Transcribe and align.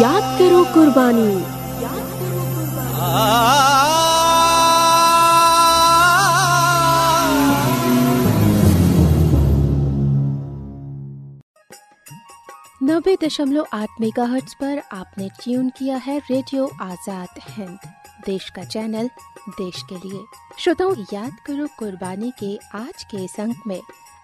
याद 0.00 0.24
करो 0.38 0.62
कुर्बानी। 0.64 1.30
नब्बे 12.82 13.16
दशमलव 13.22 13.66
आठ 13.72 13.88
मेगा 14.00 14.26
पर 14.62 14.82
आपने 14.92 15.28
ट्यून 15.42 15.70
किया 15.70 15.96
है 15.96 16.18
रेडियो 16.30 16.70
आज़ाद 16.82 17.40
हिंद, 17.48 17.78
देश 18.26 18.48
का 18.50 18.64
चैनल, 18.64 19.10
देश 19.50 19.82
के 19.82 19.96
लिए। 19.98 20.24
श्रोताओं, 20.58 20.94
याद 21.12 21.36
करो 21.46 21.66
कुर्बानी 21.78 22.32
के 22.38 22.56
आज 22.74 23.04
के 23.04 23.24
इस 23.24 23.40
अंक 23.40 23.66
में। 23.66 23.80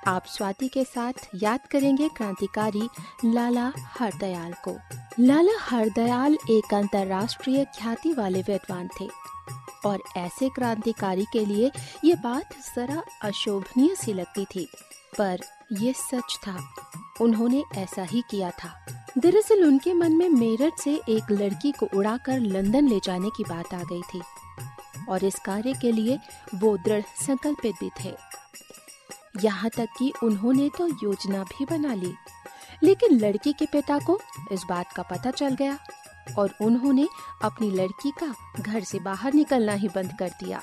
आप 0.07 0.25
स्वाति 0.27 0.69
के 0.69 0.85
साथ 0.85 1.13
याद 1.35 1.61
करेंगे 1.67 2.09
क्रांतिकारी 2.09 2.89
लाला 3.25 3.73
हरदयाल 3.79 4.53
को। 4.69 4.77
लाला 5.21 5.59
हरदयाल 5.61 6.35
एक 6.51 6.75
अंतर्राष्ट्रीय 6.75 7.65
ख्याति 7.65 8.13
वाले 8.13 8.43
विद्वान 8.43 8.89
थे। 9.01 9.09
और 9.87 10.03
ऐसे 10.17 10.49
क्रांतिकारी 10.49 11.25
के 11.33 11.45
लिए 11.45 11.71
ये 12.05 12.15
बात 12.15 12.55
जरा 12.77 13.03
अशोभनीय 13.23 13.95
सी 13.95 14.13
लगती 14.13 14.45
थी, 14.45 14.69
पर 15.19 15.41
ये 15.73 15.93
सच 15.93 16.39
था। 16.47 16.75
उन्होंने 17.21 17.65
ऐसा 17.75 18.03
ही 18.03 18.23
किया 18.31 18.51
था। 18.51 18.87
दरअसल 19.19 19.65
उनके 19.65 19.95
मन 19.95 20.13
में 20.13 20.29
मेरठ 20.29 20.79
से 20.79 21.01
एक 21.09 21.31
लड़की 21.31 21.73
को 21.73 21.89
उड़ाकर 21.95 22.41
लंदन 22.41 22.89
ले 22.89 23.01
जाने 23.05 23.31
की 23.37 23.45
बात 23.45 23.75
आ 23.75 23.83
गई 23.83 24.03
थी। 24.03 24.23
और 25.09 25.25
इस 25.25 25.35
कार्य 25.35 25.73
के 25.73 25.93
लिए 25.93 26.19
वो 26.55 26.77
दृढ़ 26.77 27.03
संकल्पित 27.27 27.75
भी 27.81 27.91
थे। 28.05 28.15
यहाँ 29.35 29.71
तक 29.71 29.89
कि 29.99 30.13
उन्होंने 30.23 30.69
तो 30.79 30.87
योजना 30.89 31.43
भी 31.45 31.65
बना 31.65 31.95
ली। 31.95 32.15
लेकिन 32.83 33.19
लड़की 33.19 33.53
के 33.53 33.67
पिता 33.67 33.99
को 33.99 34.19
इस 34.53 34.65
बात 34.69 34.93
का 34.93 35.03
पता 35.03 35.31
चल 35.31 35.55
गया 35.55 35.79
और 36.39 36.55
उन्होंने 36.63 37.07
अपनी 37.45 37.71
लड़की 37.71 38.11
का 38.21 38.35
घर 38.61 38.83
से 38.83 38.99
बाहर 39.01 39.35
निकलना 39.35 39.73
ही 39.73 39.89
बंद 39.89 40.17
कर 40.19 40.29
दिया। 40.43 40.63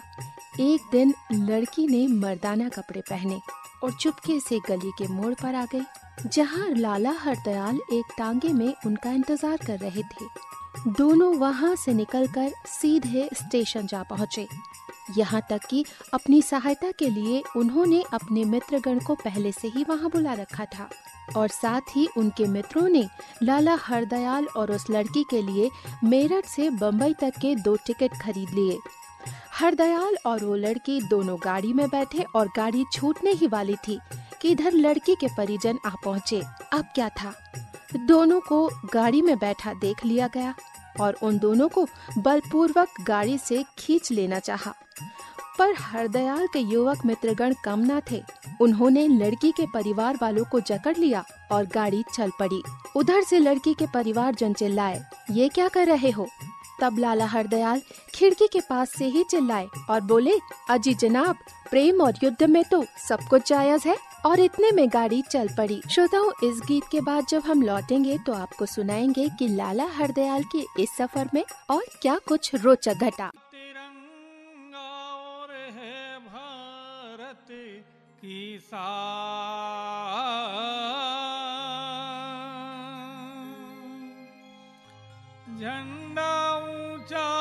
एक 0.60 0.90
दिन 0.92 1.14
लड़की 1.34 1.88
ने 1.88 2.06
मर्दाना 2.10 2.70
कपड़े 2.70 3.02
पहने 3.02 3.40
और 3.84 3.92
चुपके 3.92 4.40
से 4.40 4.60
गली 4.60 4.92
के 4.98 5.08
मोड़ 5.08 5.34
पर 5.34 5.56
आ 5.56 5.66
गई, 5.66 5.82
जहाँ 6.28 6.70
लाला 6.70 7.12
हरदयाल 7.20 7.80
एक 7.94 8.14
टांगे 8.18 8.54
में 8.54 8.74
उनका 8.86 9.12
इंतज़ार 9.12 9.58
कर 9.68 9.80
रहे 9.80 10.02
थे। 10.04 10.26
दोनों 10.90 11.34
वहाँ 11.36 11.76
से 11.76 11.94
निकलकर 11.94 12.52
सीधे 12.70 13.30
स्टेशन 13.36 13.88
जा 13.88 14.04
पहुँचे। 14.04 14.48
यहाँ 15.18 15.42
तक 15.50 15.62
कि 15.70 15.86
अपनी 16.14 16.42
सहायता 16.42 16.92
के 16.92 17.10
लिए 17.10 17.44
उन्होंने 17.56 18.04
अपने 18.14 18.46
मित्रगण 18.46 19.00
को 19.00 19.16
पहले 19.16 19.52
से 19.52 19.68
ही 19.68 19.84
वहाँ 19.90 20.10
बुला 20.10 20.34
रखा 20.34 20.66
था। 20.66 20.90
और 21.38 21.48
साथ 21.48 21.82
ही 21.96 22.08
उनके 22.18 22.46
मित्रों 22.46 22.90
ने 22.90 23.08
लाला 23.44 23.76
हरदयाल 23.76 24.46
और 24.46 24.72
उस 24.72 24.90
लड़की 24.90 25.24
के 25.30 25.42
लिए 25.42 25.70
मेरठ 26.04 26.46
से 26.46 26.70
बम्बई 26.70 27.14
तक 27.14 27.34
के 27.42 27.56
दो 27.56 27.76
टिकट 27.76 28.12
खरीद 28.22 28.50
लिए। 28.50 28.78
हरदयाल 29.54 30.18
और 30.26 30.46
वो 30.46 30.56
लड़की 30.56 31.02
दोनों 31.02 31.38
गाड़ी 31.44 31.74
में 31.74 31.90
बैठे 31.90 32.26
और 32.36 32.48
गाड़ी 32.48 32.86
छूटने 32.94 33.32
ही 33.32 33.48
वाली 33.48 33.76
थी 33.76 34.00
कि 34.42 34.50
इधर 34.50 34.72
लड़की 34.72 35.16
के 35.16 35.28
परिजन 35.28 35.80
आ 35.86 35.90
पहुँचे। 35.90 36.42
अब 36.74 36.86
क्या 36.96 37.10
था? 37.10 37.34
दोनों 37.96 38.40
को 38.40 38.70
गाड़ी 38.94 39.22
में 39.22 39.40
बैठा 39.40 39.74
देख 39.74 40.06
लिया 40.06 40.28
गया। 40.28 40.56
और 41.00 41.18
उन 41.24 41.38
दोनों 41.38 41.68
को 41.70 41.88
बलपूर्वक 42.18 43.02
गाड़ी 43.02 43.38
से 43.38 43.64
खींच 43.80 44.12
लेना 44.12 44.40
चाहा। 44.40 44.74
पर 45.60 45.74
हरदयाल 45.78 46.48
के 46.48 46.60
युवक 46.60 47.06
मित्रगण 47.06 47.54
कम 47.64 47.80
न 47.80 48.02
थे। 48.12 48.22
उन्होंने 48.62 49.08
लड़की 49.08 49.52
के 49.52 49.66
परिवार 49.66 50.18
वालों 50.22 50.44
को 50.46 50.60
जकड़ 50.60 50.98
लिया 50.98 51.24
और 51.52 51.66
गाड़ी 51.66 52.04
चल 52.14 52.32
पड़ी। 52.40 52.62
उधर 52.96 53.22
से 53.22 53.40
लड़की 53.40 53.74
के 53.74 53.86
परिवार 53.88 54.36
जन 54.36 54.54
चिल्लाए, 54.54 55.02
ये 55.32 55.50
क्या 55.50 55.68
कर 55.68 55.88
रहे 55.88 56.10
हो? 56.10 56.28
तब 56.82 56.98
लाला 57.00 57.26
हरदयाल 57.26 57.82
खिड़की 58.14 58.48
के 58.48 58.60
पास 58.60 58.90
से 58.90 59.06
ही 59.06 59.24
चिल्लाए 59.24 59.68
और 59.90 60.02
बोले, 60.02 60.38
अजी 60.70 60.94
जनाब, 60.94 61.36
प्रेम 61.70 62.02
और 62.02 62.14
युद्ध 62.24 62.44
में 62.44 62.64
तो 62.64 62.86
सब 63.10 63.20
कुछ 63.30 63.50
जायज़ 63.50 63.88
है। 63.88 63.96
और 64.26 64.40
इतने 64.40 64.72
में 64.72 64.90
गाड़ी 64.90 65.22
चल 65.22 65.48
पड़ी। 65.58 65.82
श्रोताओं, 65.92 66.32
इस 66.44 66.62
गीत 66.68 66.84
के 66.92 67.02
बाद 67.02 67.26
जब 67.30 67.42
हम 67.42 67.62
लौटेंगे 67.62 68.18
तो 68.18 68.34
आपको 68.34 68.66
सुनाएँगे 68.66 69.30
कि 69.30 69.48
लाला 69.48 69.86
हरदयाल 69.86 70.44
के 70.56 70.84
इस 70.84 70.98
सफ़र 70.98 71.30
में 71.34 71.44
और 71.70 71.82
क्या 72.02 72.18
कुछ 72.18 72.56
रोचक 72.56 72.94
घटा। 72.94 73.32
की 78.26 78.60
झंडा 85.60 86.58
ऊँचा 86.58 87.41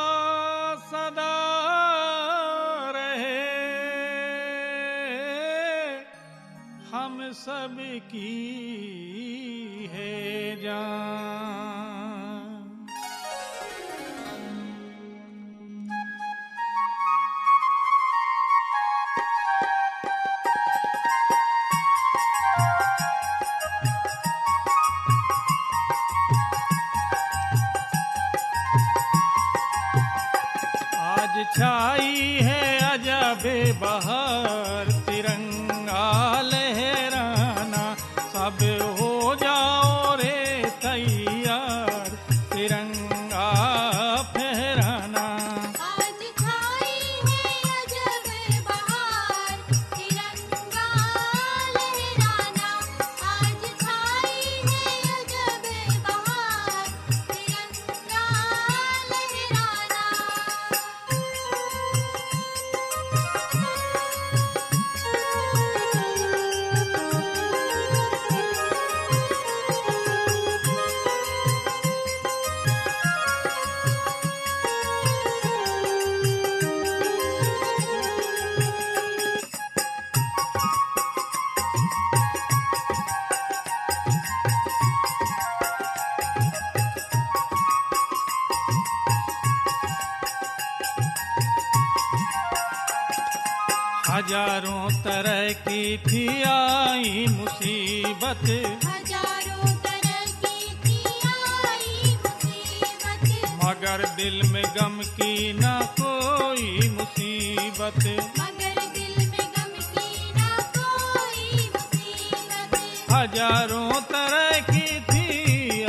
हम 7.10 7.32
सब 7.32 7.76
की 8.10 8.30
है 9.92 10.56
जान। 10.62 11.48
आज 30.98 31.44
छाई 31.56 32.38
है 32.42 32.62
अजब 32.90 33.42
बहार। 33.80 34.49
हज़ारों 94.20 94.88
तरह 95.04 95.52
की 95.66 95.84
थी 95.98 96.24
आई 96.46 97.26
मुसीबत। 97.30 98.42
हज़ारों 98.84 99.68
तरह 99.84 100.18
की 100.42 100.58
थी 100.82 100.98
आई 101.28 102.12
मुसीबत। 102.24 103.24
मगर 103.62 104.04
दिल 104.18 104.36
में 104.52 104.66
गम 104.76 105.00
की 105.16 105.32
न 105.52 105.72
कोई 106.00 106.90
मुसीबत। 106.98 108.02
मगर 108.40 108.76
दिल 108.98 109.16
में 109.30 109.46
गम 109.56 109.72
की 109.88 110.12
ना 110.36 110.50
कोई 110.76 111.68
मुसीबत। 111.76 112.76
हज़ारों 113.12 113.90
तरह 114.12 114.60
की 114.70 114.88
थी 115.08 115.26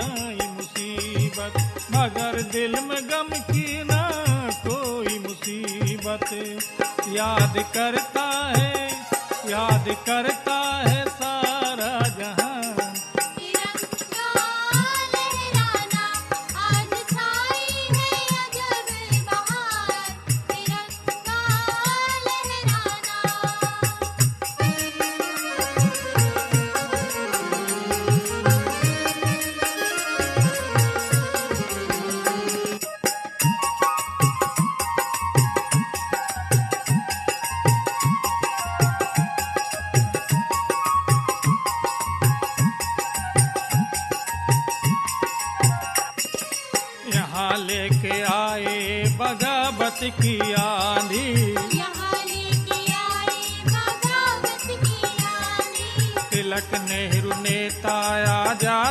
आई 0.05 0.47
मुसीबत। 0.55 1.53
मगर 1.97 2.41
दिल 2.55 2.79
में 2.81 3.01
गम 3.11 3.30
याद 7.21 7.57
करता 7.73 8.23
है 8.57 8.87
याद 9.49 9.87
करता 10.07 10.40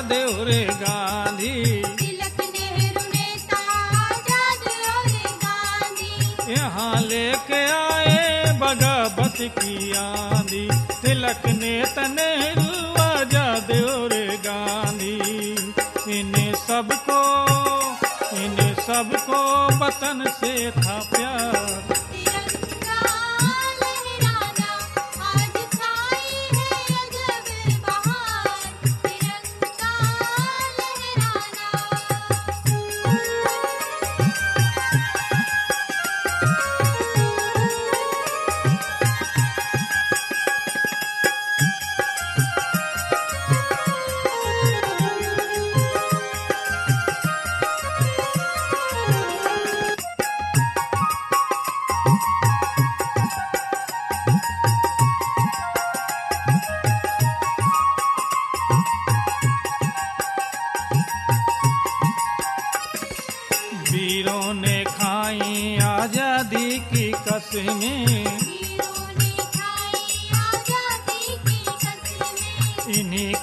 आज़ाद 0.01 0.13
और 0.13 1.30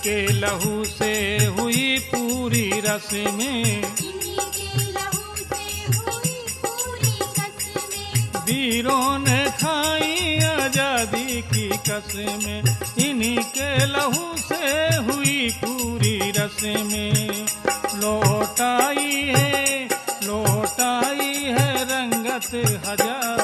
के 0.04 0.18
लहू 0.34 0.84
से 0.86 1.14
हुई 1.58 1.98
पूरी 2.12 2.70
रस्में 2.86 3.32
इन्हीं 3.34 4.46
के 4.56 4.70
लहू 4.92 5.26
से 5.40 5.66
हुई 5.98 6.36
पूरी 6.64 7.16
कसमें 7.38 8.44
वीरों 8.48 9.08
ने 9.20 9.40
खाई 9.62 10.16
आज़ादी 10.50 11.42
की 11.54 11.68
कसमें 11.90 12.60
इन्हीं 13.08 13.44
के 13.58 13.72
लहू 13.94 14.26
से 14.44 14.66
हुई 15.10 15.50
पूरी 15.64 16.18
रस्में 16.38 17.46
लौटाई 18.02 19.12
है 19.36 19.56
लौटाई 20.28 21.34
है 21.58 21.70
रंगत 21.92 22.52
हज़ार। 22.88 23.37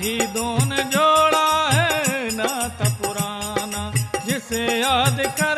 शहीदों 0.00 0.56
जोड़ा 0.92 1.48
है 1.72 2.32
नाता 2.36 2.88
पुराना 3.00 3.82
जिसे 4.26 4.64
याद 4.80 5.18
करता 5.36 5.49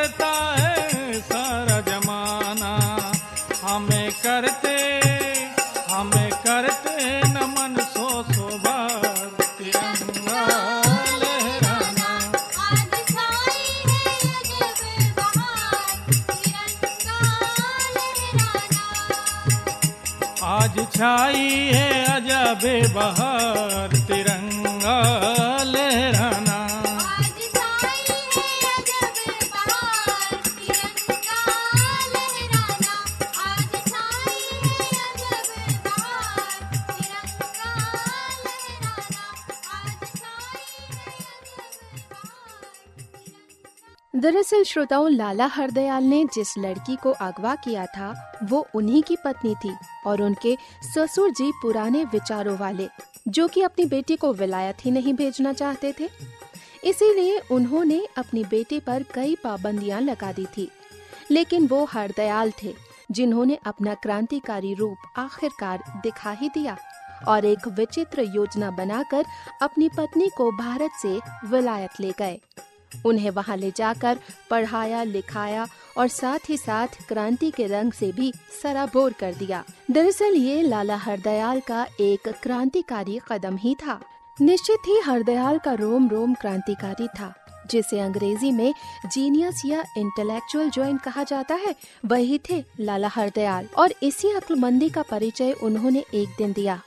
श्रोताओं, 44.73 45.11
लाला 45.11 45.47
हरदयाल 45.47 46.05
ने 46.05 46.25
जिस 46.25 46.59
लड़की 46.59 46.97
को 46.97 47.11
अगवा 47.11 47.55
किया 47.55 47.87
था, 47.87 48.39
वो 48.45 48.69
उन्हीं 48.75 49.03
की 49.03 49.17
पत्नी 49.25 49.55
थी 49.55 49.75
और 50.07 50.23
उनके 50.23 50.59
ससुर 50.95 51.31
जी 51.31 51.53
पुराने 51.63 52.05
विचारों 52.05 52.59
वाले, 52.59 52.89
जो 53.29 53.49
कि 53.49 53.63
अपनी 53.63 53.85
बेटी 53.85 54.17
को 54.17 54.33
विलायत 54.33 54.77
ही 54.85 54.91
नहीं 54.91 55.15
भेजना 55.15 55.53
चाहते 55.53 55.95
थे। 56.01 56.09
इसीलिए 56.85 57.39
उन्होंने 57.39 58.09
अपनी 58.19 58.45
बेटी 58.45 58.81
पर 58.81 59.03
कई 59.03 59.37
पाबंदियाँ 59.45 60.01
लगा 60.01 60.33
दी 60.33 60.47
थी। 60.47 60.71
लेकिन 61.31 61.67
वो 61.67 61.85
हरदयाल 61.85 62.53
थे, 62.63 62.75
जिन्होंने 63.11 63.59
अपना 63.67 63.95
क्रांतिकारी 63.95 64.75
रूप 64.75 64.97
आखिरकार 65.17 66.01
दिखा 66.03 66.31
ही 66.31 66.49
दिया 66.49 66.77
और 67.29 67.45
एक 67.45 67.69
विचित्र 67.69 68.23
योजना 68.23 68.71
बनाकर 68.71 69.25
अपनी 69.63 69.89
पत्नी 69.89 70.29
को 70.37 70.51
भारत 70.51 70.91
से 71.03 71.21
विलायत 71.45 71.91
ले 72.01 72.13
गए। 72.19 72.41
उन्हें 73.05 73.31
वहाँ 73.31 73.57
ले 73.57 73.71
जाकर 73.71 74.19
पढ़ाया, 74.51 75.03
लिखाया 75.03 75.67
और 75.99 76.09
साथ 76.09 76.49
ही 76.49 76.57
साथ 76.57 77.07
क्रांति 77.09 77.51
के 77.51 77.67
रंग 77.67 77.93
से 77.93 78.11
भी 78.13 78.33
सराबोर 78.63 79.13
कर 79.13 79.35
दिया। 79.35 79.63
दरअसल 79.91 80.35
ये 80.35 80.63
लाला 80.63 80.97
हरदयाल 80.97 81.61
का 81.61 81.87
एक 82.01 82.29
क्रांतिकारी 82.43 83.21
कदम 83.29 83.57
ही 83.57 83.75
था। 83.77 84.01
निश्चित 84.39 84.89
ही 84.89 84.99
हरदयाल 85.01 85.59
का 85.59 85.73
रोम 85.75 86.09
रोम 86.09 86.35
क्रांतिकारी 86.35 87.07
था, 87.09 87.33
जिसे 87.67 87.99
अंग्रेज़ी 88.01 88.51
में 88.53 88.73
जीनियस 89.07 89.63
या 89.67 89.83
इंटेलेक्चुअल 89.99 90.71
ज्वाइन 90.71 90.97
कहा 90.97 91.23
जाता 91.23 91.55
है, 91.57 91.75
वही 92.07 92.41
थे 92.51 92.63
लाला 92.81 93.09
हरदयाल। 93.09 93.69
और 93.79 93.95
इसी 94.03 94.31
अक्लमंदी 94.31 94.89
का 94.89 95.03
परिचय 95.03 95.53
उन्होंने 95.53 96.05
एक 96.15 96.35
दिन 96.39 96.53
दिया, 96.53 96.81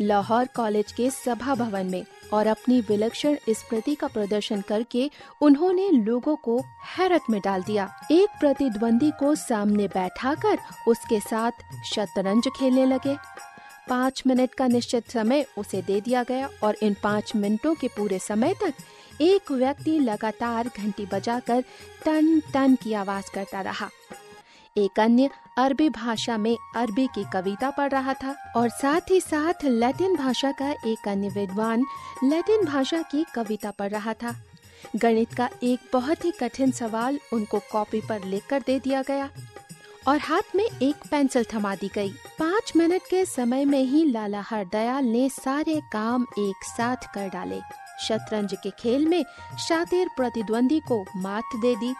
लाहौर 0.00 0.48
कॉलेज 0.56 0.92
के 0.92 1.10
सभा 1.10 1.54
भवन 1.54 1.86
में। 1.86 2.04
और 2.32 2.46
अपनी 2.46 2.80
विलक्षण 2.80 3.36
स्मृति 3.48 3.94
का 3.94 4.06
प्रदर्शन 4.06 4.60
करके 4.60 5.10
उन्होंने 5.40 5.88
लोगों 5.90 6.36
को 6.36 6.58
हैरत 6.96 7.30
में 7.30 7.40
डाल 7.44 7.62
दिया। 7.62 7.88
एक 8.12 8.38
प्रतिद्वंदी 8.40 9.10
को 9.10 9.34
सामने 9.34 9.86
बैठाकर 9.88 10.58
उसके 10.88 11.20
साथ 11.20 11.64
शतरंज 11.94 12.48
खेलने 12.58 12.86
लगे। 12.86 13.16
पाँच 13.88 14.22
मिनट 14.26 14.54
का 14.54 14.66
निश्चित 14.66 15.10
समय 15.10 15.46
उसे 15.58 15.82
दे 15.82 16.00
दिया 16.00 16.22
गया 16.22 16.48
और 16.62 16.76
इन 16.82 16.96
पाँच 17.02 17.34
मिनटों 17.36 17.74
के 17.74 17.88
पूरे 17.88 18.18
समय 18.18 18.54
तक 18.54 19.20
एक 19.20 19.52
व्यक्ति 19.52 19.98
लगातार 19.98 20.70
घंटी 20.78 21.06
बजाकर 21.06 21.62
टन 22.04 22.40
टन 22.54 22.74
की 22.74 22.92
आवाज़ 22.92 23.30
करता 23.34 23.60
रहा। 23.60 23.88
एक 24.76 25.00
अन्य 25.00 25.30
अरबी 25.56 25.88
भाषा 25.88 26.36
में 26.38 26.56
अरबी 26.76 27.06
की 27.06 27.24
कविता 27.32 27.70
पढ़ 27.70 27.90
रहा 27.90 28.14
था 28.14 28.34
और 28.56 28.68
साथ 28.68 29.10
ही 29.10 29.20
साथ 29.20 29.64
लैटिन 29.64 30.16
भाषा 30.16 30.50
का 30.52 30.70
एक 30.86 31.08
अन्य 31.08 31.28
विद्वान 31.28 31.84
लैटिन 32.24 32.64
भाषा 32.64 33.00
की 33.02 33.24
कविता 33.34 33.70
पढ़ 33.70 33.90
रहा 33.90 34.12
था। 34.12 34.34
गणित 34.96 35.34
का 35.34 35.48
एक 35.62 35.88
बहुत 35.92 36.24
ही 36.24 36.30
कठिन 36.30 36.70
सवाल 36.70 37.18
उनको 37.32 37.60
कॉपी 37.72 38.00
पर 38.00 38.24
लिखकर 38.24 38.62
दे 38.66 38.78
दिया 38.78 39.02
गया 39.02 39.28
और 40.08 40.18
हाथ 40.18 40.54
में 40.56 40.64
एक 40.64 41.06
पेंसिल 41.10 41.44
थमा 41.54 41.74
दी 41.74 41.90
गई। 41.94 42.10
पाँच 42.38 42.72
मिनट 42.76 43.02
के 43.10 43.24
समय 43.24 43.64
में 43.64 43.82
ही 43.82 44.04
लाला 44.04 44.40
हरदयाल 44.40 45.04
ने 45.04 45.28
सारे 45.28 45.80
काम 45.92 46.26
एक 46.38 46.64
साथ 46.64 47.12
कर 47.14 47.28
डाले। 47.28 47.60
शतरंज 48.08 48.54
के 48.62 48.70
खेल 48.70 49.06
में 49.08 49.24
शातिर 49.68 50.08
प्रतिद्वंदी 50.16 50.80
को 50.88 51.04
मात 51.16 51.56
दे 51.56 51.74
दी। 51.76 51.94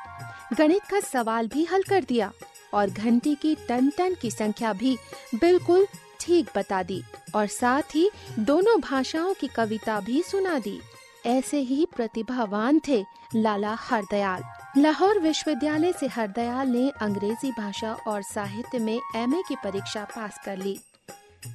गणित 0.56 0.82
का 0.82 1.00
सवाल 1.02 1.48
भी 1.48 1.64
हल 1.64 1.82
कर 1.82 2.04
दिया। 2.04 2.30
और 2.76 2.90
घंटी 2.90 3.35
की 3.35 3.54
टन 3.68 3.90
टन 3.90 4.14
की 4.14 4.30
संख्या 4.30 4.73
भी 4.73 4.97
बिल्कुल 5.35 5.87
ठीक 6.21 6.49
बता 6.56 6.83
दी 6.83 7.02
और 7.35 7.47
साथ 7.47 7.95
ही 7.95 8.11
दोनों 8.38 8.80
भाषाओं 8.80 9.35
की 9.35 9.47
कविता 9.47 10.00
भी 10.00 10.23
सुना 10.23 10.59
दी। 10.59 10.80
ऐसे 11.26 11.59
ही 11.61 11.87
प्रतिभावान 11.97 12.80
थे 12.88 13.04
लाला 13.37 13.75
हरदयाल। 13.80 14.42
लाहौर 14.78 15.18
विश्वविद्यालय 15.18 15.92
से 15.92 16.06
हरदयाल 16.06 16.68
ने 16.68 16.90
अंग्रेज़ी 17.00 17.50
भाषा 17.50 17.92
और 18.06 18.23
साहित्य 18.23 18.78
में 18.78 19.00
एमए 19.16 19.42
की 19.49 19.54
परीक्षा 19.54 20.04
पास 20.04 20.40
कर 20.45 20.56
ली। 20.56 20.78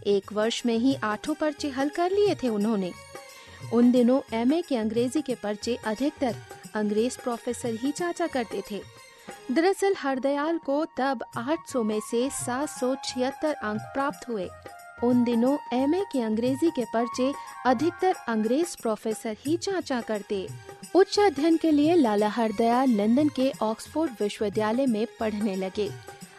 एक 0.08 0.34
वर्ष 0.34 0.62
में 0.66 0.78
ही 0.78 0.96
आठों 1.04 1.34
पर्चे 1.34 1.70
हल 1.70 1.90
कर 1.90 2.12
लिए 2.12 2.36
थे 2.36 2.50
उन्होंने। 2.50 2.92
उन 3.74 3.92
दिनों 3.92 4.20
एमए 4.34 4.62
के 4.62 4.76
अंग्रेज़ी 4.78 5.22
के 5.22 5.36
पर्चे 5.36 5.78
अधिकतर 5.86 6.36
अंग्रेज़ 6.76 7.18
प्रोफेसर 7.18 7.74
ही 7.74 7.92
चाचा 7.92 8.28
करते 8.28 8.64
थे। 8.72 8.82
दरअसल 9.52 9.96
हरदयाल 9.98 10.58
को 10.58 10.86
तब 10.86 11.24
800 11.38 11.84
में 11.84 12.00
से 12.00 12.30
सात 12.30 12.70
सौ 12.70 12.96
छिहत्तर 12.96 13.54
अंक 13.54 13.82
प्राप्त 13.82 14.30
हुए। 14.30 14.50
उन 15.04 15.24
दिनों 15.24 15.58
एमए 15.74 16.04
के 16.12 16.22
अंग्रेज़ी 16.22 16.70
के 16.70 16.86
पर्चे 16.86 17.34
अधिकतर 17.66 18.14
अंग्रेज़ 18.28 18.82
प्रोफेसर 18.82 19.38
ही 19.46 19.58
जांचा 19.58 20.02
करते। 20.02 20.48
उच्च 20.96 21.20
अध्ययन 21.20 21.58
के 21.58 21.72
लिए 21.72 21.96
लाला 21.96 22.28
हरदयाल 22.28 22.90
लंदन 22.90 23.30
के 23.30 23.52
ऑक्सफोर्ड 23.62 24.12
विश्वविद्यालय 24.22 24.86
में 24.86 25.08
पढ़ने 25.20 25.56
लगे। 25.56 25.90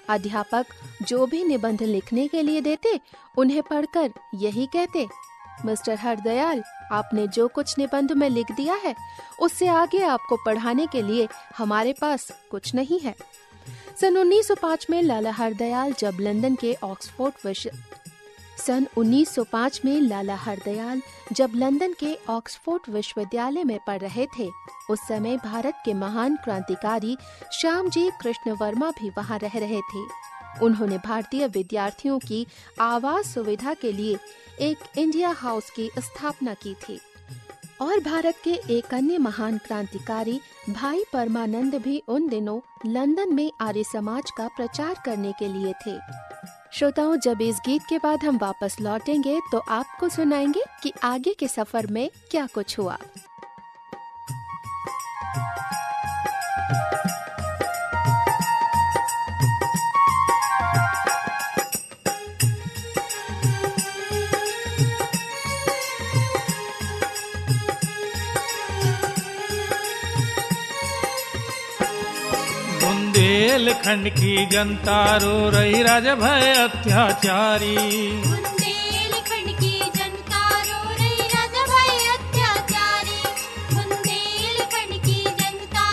अध्यापक 0.09 0.67
जो 1.03 1.27
भी 1.27 1.45
निबंध 1.45 1.83
लिखने 1.83 2.29
के 2.29 2.43
लिए 2.43 2.61
देते, 2.61 3.01
उन्हें 3.37 3.63
पढ़कर 3.63 4.11
यही 4.35 4.67
कहते 4.67 5.07
मिस्टर 5.65 5.99
हरदयाल, 5.99 6.63
आपने 6.93 7.27
जो 7.29 7.49
कुछ 7.49 7.79
निबंध 7.79 8.13
में 8.13 8.29
लिख 8.29 8.53
दिया 8.53 8.75
है, 8.75 8.95
उससे 9.41 9.67
आगे 9.67 10.03
आपको 10.05 10.37
पढ़ाने 10.37 10.87
के 10.87 11.03
लिए 11.03 11.29
हमारे 11.59 11.93
पास 11.93 12.31
कुछ 12.51 12.75
नहीं 12.75 13.01
है। 13.01 13.15
सन 14.01 14.17
1905 14.17 14.87
में 14.91 15.03
लाला 15.03 15.31
हरदयाल 15.31 15.93
जब 15.93 16.17
लंदन 16.21 16.55
के 16.55 16.77
ऑक्सफोर्ड 16.83 17.35
विश्व, 17.45 17.71
सन 18.59 18.87
1905 18.97 19.81
में 19.85 20.01
लाला 20.01 20.35
हरदयाल 20.35 21.03
जब 21.33 21.53
लंदन 21.55 21.93
के 21.93 22.17
ऑक्सफोर्ड 22.29 22.93
विश्वविद्यालय 22.93 23.65
में 23.65 23.79
पढ़ 23.87 24.01
रहे 24.01 24.27
थे, 24.39 24.49
उस 24.91 25.07
समय 25.09 25.37
भारत 25.37 25.75
के 25.85 25.95
महान 25.95 26.37
क्रांतिकारी 26.37 27.17
श्याम 27.53 27.89
जी 27.91 28.11
कृष्ण 28.21 28.53
वर्मा 28.53 28.91
भी 28.91 29.11
वहाँ 29.11 29.39
रह 29.39 29.59
रहे 29.59 29.81
थे। 29.81 30.05
उन्होंने 30.63 30.99
भारतीय 30.99 31.47
विद्यार्थियों 31.47 32.19
की 32.19 32.47
आवास 32.81 33.35
सुविधा 33.35 33.75
के 33.75 33.93
लिए 33.93 34.17
एक 34.61 34.79
इंडिया 34.99 35.31
हाउस 35.31 35.71
की 35.71 35.91
स्थापना 35.99 36.55
की 36.55 36.75
थी। 36.75 37.01
और 37.81 38.01
भारत 38.01 38.35
के 38.45 38.51
एक 38.71 38.95
अन्य 38.95 39.19
महान 39.19 39.59
क्रांतिकारी 39.59 40.41
भाई 40.71 41.05
परमानंद 41.13 41.75
भी 41.75 42.03
उन 42.09 42.29
दिनों 42.29 42.61
लंदन 42.87 43.35
में 43.35 43.51
आर्य 43.61 43.85
समाज 43.85 44.31
का 44.31 44.49
प्रचार 44.49 45.03
करने 45.05 45.33
के 45.33 45.49
लिए 45.49 45.73
थे। 45.87 45.99
श्रोताओं, 46.73 47.17
जब 47.17 47.43
इस 47.43 47.57
गीत 47.67 47.83
के 47.89 47.99
बाद 47.99 48.25
हम 48.25 48.39
वापस 48.43 48.77
लौटेंगे 48.81 49.39
तो 49.53 49.59
आपको 49.59 50.09
सुनाएँगे 50.09 50.63
कि 50.83 50.93
आगे 51.05 51.35
के 51.35 51.49
सफ़र 51.49 51.87
में 51.87 52.11
क्या 52.31 52.47
कुछ 52.47 52.79
हुआ। 52.79 52.99
बुंदेलखंड 73.53 74.01
की 74.11 74.25
जनता 74.47 75.17
रो 75.17 75.51
रही 75.51 75.83
राज 75.83 76.09
भय 76.21 76.55
अत्याचारी। 76.55 77.75
लाला 84.45 85.03
की 85.03 85.31
जनता 85.31 85.85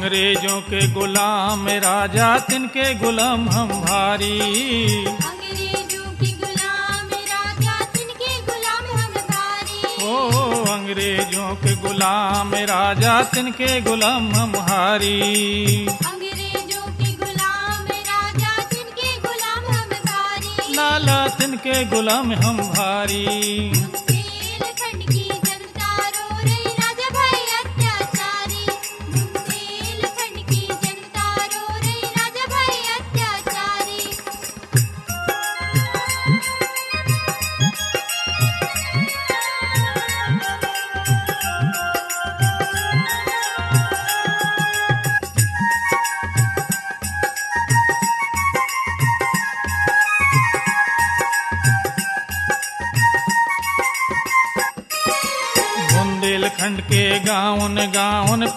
अंग्रेज़ों 0.10 0.60
के 0.62 0.80
गुलाम 0.94 1.68
राजा 1.80 2.28
तिनके 2.40 2.86
गुलाम 3.00 3.42
हम 3.50 3.68
भारी। 3.82 4.38
अंग्रेज़ों 5.06 6.08
की 6.22 6.32
गुलाम 6.34 7.12
राजा 7.30 7.76
तिनके 7.94 8.32
गुलाम 8.48 8.88
हम 9.00 9.14
भारी। 9.30 9.82
ओ 10.06 10.16
अंग्रेज़ों 10.74 11.50
के 11.56 11.76
गुलाम 11.84 12.56
राजा 12.72 13.22
तिनके 13.36 13.70
गुलाम 13.82 14.32
हम 14.34 14.56
हारी। 14.70 15.20
अंग्रेज़ों 15.86 16.88
गुलाम 17.22 17.86
तिनके 18.74 19.14
गुलाम 19.20 19.72
हम 19.76 19.94
भारी। 20.10 20.76
लाला 20.76 21.20
तिनके 21.38 21.84
गुलाम 21.94 22.34
हम 22.44 22.58
भारी। 22.74 23.26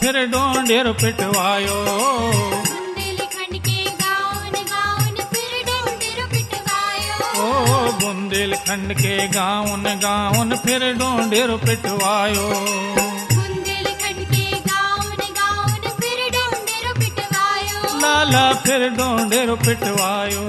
फिर 0.01 0.17
डोंडेर 0.27 0.87
पिटवायो। 1.01 1.77
बुंदेलखंड 2.69 3.55
के 3.67 3.79
गाउन 4.01 4.55
गाउन 4.71 5.17
फिर 5.33 5.53
डोंडेर 5.69 6.21
पिटवायो। 6.33 7.17
ओ 7.43 7.47
बुंदेलखंड 8.01 8.93
के 8.95 9.17
गाउन 9.29 9.85
गाउन 10.05 10.57
फिर 10.57 10.83
डोंडेर 10.99 11.51
पिटवायो। 11.65 12.47
बुंदेलखंड 13.33 14.21
के 14.35 14.47
गाउन 14.69 15.21
गाउन 15.41 15.83
फिर 16.01 16.21
डोंडेर 16.37 16.87
पिटवायो। 17.01 17.99
लाला 18.03 18.47
फिर 18.65 18.89
डोंडेर 18.99 19.55
पिटवायो। 19.67 20.47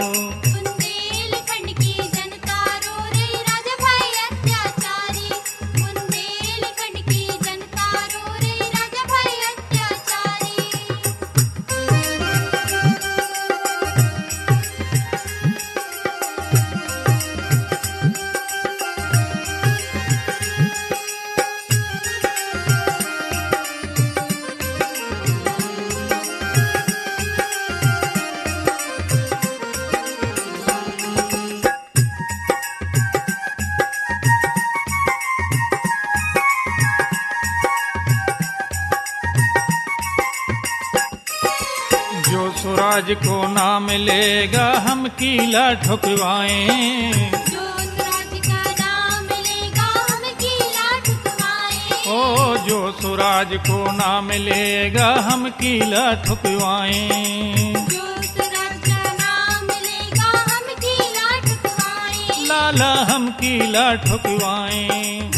लेगा 43.98 44.84
हम 44.88 45.08
कीला 45.08 45.74
ठुकवाएँ। 45.74 47.14
ओ, 52.08 52.56
जो 52.56 52.92
सुराज 53.02 53.50
को 53.54 53.92
ना 53.92 54.22
मिलेगा, 54.22 55.06
हम 55.06 55.50
कीला 55.50 56.14
ठुकवाएँ। 56.14 57.74
लाला, 62.46 62.94
हम 62.94 63.28
कीला 63.28 63.96
ठुकवाएँ। 63.96 65.33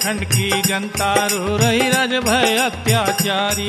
बुंदेलखंड 0.00 0.24
की 0.24 0.62
जनता 0.62 1.14
रो 1.26 1.56
रही 1.56 1.88
रज 1.88 2.12
भय 2.24 2.56
अत्याचारी। 2.58 3.68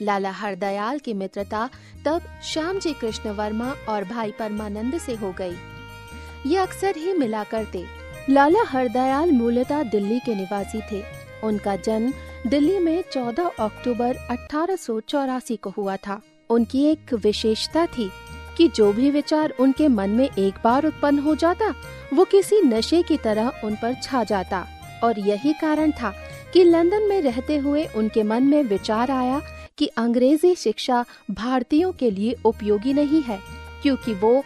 लाला 0.00 0.30
हरदयाल 0.30 0.98
की 0.98 1.12
मित्रता 1.14 1.68
तब 2.04 2.22
श्याम 2.44 2.78
जी 2.78 2.92
कृष्ण 2.92 3.30
वर्मा 3.30 3.72
और 3.88 4.04
भाई 4.04 4.30
परमानंद 4.38 4.98
से 4.98 5.14
हो 5.14 5.32
गई। 5.38 5.56
ये 6.46 6.56
अक्सर 6.56 6.96
ही 6.96 7.12
मिला 7.12 7.42
करते। 7.44 7.84
लाला 8.30 8.62
हरदयाल 8.68 9.30
मूलतः 9.32 9.82
दिल्ली 9.82 10.18
के 10.18 10.34
निवासी 10.34 10.80
थे। 10.92 11.02
उनका 11.44 11.76
जन्म 11.76 12.12
दिल्ली 12.46 12.78
में 12.78 13.02
14 13.12 13.50
अक्टूबर 13.60 14.16
अठारह 14.30 14.76
सौ 14.76 14.98
चौरासी 15.00 15.56
को 15.56 15.70
हुआ 15.70 15.96
था। 15.96 16.20
उनकी 16.50 16.84
एक 16.84 17.12
विशेषता 17.14 17.86
थी 17.88 18.10
कि 18.56 18.68
जो 18.68 18.92
भी 18.92 19.10
विचार 19.10 19.54
उनके 19.60 19.88
मन 19.88 20.10
में 20.10 20.28
एक 20.28 20.54
बार 20.64 20.86
उत्पन्न 20.86 21.18
हो 21.18 21.34
जाता, 21.34 21.74
वो 22.14 22.24
किसी 22.24 22.60
नशे 22.60 23.02
की 23.02 23.16
तरह 23.16 23.60
उन 23.64 23.74
पर 23.74 23.94
छा 24.02 24.24
जाता। 24.24 24.66
और 25.04 25.18
यही 25.18 25.52
कारण 25.52 25.90
था 25.92 26.12
कि 26.52 26.64
लंदन 26.64 27.02
में 27.02 27.20
रहते 27.22 27.56
हुए 27.56 27.84
उनके 27.96 28.22
मन 28.22 28.42
में 28.42 28.62
विचार 28.62 29.10
आया 29.10 29.40
कि 29.78 29.86
अंग्रेज़ी 29.86 30.54
शिक्षा 30.54 31.04
भारतीयों 31.30 31.92
के 31.92 32.10
लिए 32.10 32.36
उपयोगी 32.44 32.92
नहीं 32.92 33.22
है, 33.22 33.38
क्योंकि 33.82 34.14
वो 34.14 34.42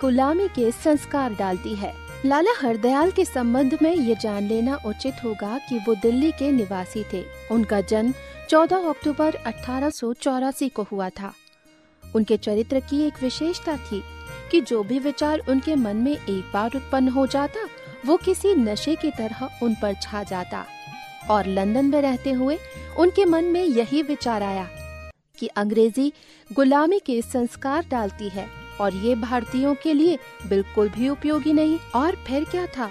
गुलामी 0.00 0.48
के 0.48 0.70
संस्कार 0.70 1.34
डालती 1.34 1.74
है। 1.74 1.94
लाला 2.26 2.52
हरदयाल 2.60 3.10
के 3.10 3.24
संबंध 3.24 3.78
में 3.82 3.96
ये 3.96 4.14
जान 4.14 4.42
लेना 4.42 4.78
उचित 4.86 5.14
होगा 5.24 5.58
कि 5.58 5.78
वो 5.78 5.94
दिल्ली 5.94 6.32
के 6.32 6.52
निवासी 6.52 7.04
थे। 7.12 7.24
उनका 7.50 7.80
जन्म 7.80 8.14
14 8.48 8.76
अक्टूबर 8.76 9.34
अठारह 9.34 9.90
सौ 9.90 10.12
चौरासी 10.12 10.68
को 10.68 10.82
हुआ 10.82 11.08
था। 11.08 11.32
उनके 12.16 12.36
चरित्र 12.36 12.80
की 12.80 13.02
एक 13.02 13.22
विशेषता 13.22 13.76
थी 13.76 14.02
कि 14.50 14.60
जो 14.60 14.82
भी 14.82 14.98
विचार 14.98 15.38
उनके 15.48 15.74
मन 15.74 15.96
में 15.96 16.12
एक 16.12 16.50
बार 16.54 16.70
उत्पन्न 16.74 17.08
हो 17.08 17.26
जाता, 17.26 17.68
वो 18.06 18.16
किसी 18.16 18.54
नशे 18.54 18.94
की 18.94 19.10
तरह 19.10 19.50
उन 19.62 19.74
पर 19.74 19.94
छा 19.94 20.22
जाता। 20.22 20.66
और 21.30 21.46
लंदन 21.46 21.84
में 21.84 22.02
रहते 22.02 22.32
हुए 22.32 22.58
उनके 22.98 23.24
मन 23.24 23.44
में 23.44 23.64
यही 23.64 24.02
विचार 24.02 24.42
आया 24.42 24.68
कि 25.38 25.46
अंग्रेज़ी 25.46 26.12
गुलामी 26.52 26.98
के 26.98 27.22
संस्कार 27.22 27.86
डालती 27.90 28.28
है। 28.28 28.63
और 28.80 28.94
ये 28.94 29.14
भारतीयों 29.14 29.74
के 29.74 29.92
लिए 29.92 30.18
बिल्कुल 30.46 30.88
भी 30.88 31.08
उपयोगी 31.08 31.52
नहीं। 31.52 31.78
और 31.94 32.16
फिर 32.26 32.44
क्या 32.44 32.66
था? 32.66 32.90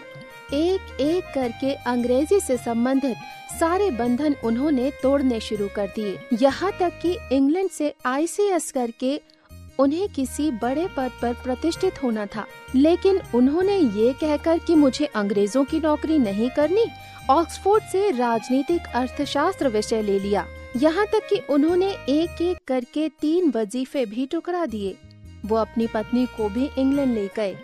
एक 0.54 1.02
एक 1.02 1.24
करके 1.36 1.74
अंग्रेज़ी 1.74 2.39
से 2.39 2.58
संबंधित 2.58 3.17
सारे 3.60 3.91
बंधन 3.91 4.36
उन्होंने 4.43 4.91
तोड़ने 5.04 5.39
शुरू 5.39 5.67
कर 5.76 5.88
दिए। 5.88 6.19
यहाँ 6.34 6.72
तक 6.80 7.00
कि 7.02 7.17
इंग्लैंड 7.32 7.69
से 7.69 7.93
आईसीएस 8.06 8.72
करके 8.72 9.22
उन्हें 9.80 10.10
किसी 10.10 10.52
बड़े 10.52 10.88
पद 10.98 11.12
पर 11.22 11.34
प्रतिष्ठित 11.34 12.04
होना 12.04 12.26
था। 12.26 12.46
लेकिन 12.76 13.22
उन्होंने 13.36 13.78
ये 13.78 14.13
कहकर 14.13 14.58
कि 14.58 14.76
मुझे 14.76 15.06
अंग्रेज़ों 15.06 15.63
की 15.63 15.80
नौकरी 15.80 16.17
नहीं 16.17 16.50
करनी, 16.50 16.86
ऑक्सफोर्ड 17.30 17.84
से 17.84 18.12
राजनीतिक 18.12 18.82
अर्थशास्त्र 18.96 19.67
विषय 19.67 20.02
ले 20.02 20.19
लिया। 20.19 20.46
यहाँ 20.78 21.06
तक 21.06 21.28
कि 21.30 21.36
उन्होंने 21.50 21.89
एक 21.91 22.41
एक 22.41 22.58
करके 22.67 23.10
तीन 23.10 23.52
वजीफे 23.56 24.06
भी 24.06 24.26
टुकरा 24.26 24.65
दिए। 24.65 24.96
वो 25.45 25.56
अपनी 25.56 25.88
पत्नी 25.88 26.25
को 26.25 26.49
भी 26.49 26.69
इंग्लैंड 26.77 27.13
ले 27.13 27.27
गए। 27.27 27.58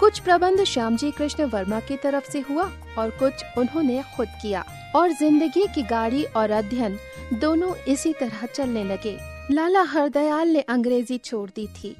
कुछ 0.00 0.18
प्रबंध 0.18 0.64
श्यामजी 0.64 1.10
कृष्ण 1.10 1.44
वर्मा 1.44 1.80
की 1.80 1.96
तरफ़ 1.96 2.30
से 2.30 2.40
हुआ 2.40 2.70
और 2.98 3.10
कुछ 3.10 3.32
उन्होंने 3.58 4.02
खुद 4.16 4.28
किया। 4.42 4.64
और 4.96 5.12
ज़िंदगी 5.12 5.66
की 5.74 5.82
गाड़ी 5.82 6.24
और 6.24 6.50
अध्ययन 6.50 6.98
दोनों 7.34 7.74
इसी 7.76 8.12
तरह 8.12 8.46
चलने 8.46 8.84
लगे। 8.84 9.18
लाला 9.50 9.82
हरदयाल 9.82 10.48
ने 10.48 10.60
अंग्रेज़ी 10.60 11.18
छोड़ 11.18 11.50
दी 11.50 11.66
थी। 11.66 11.96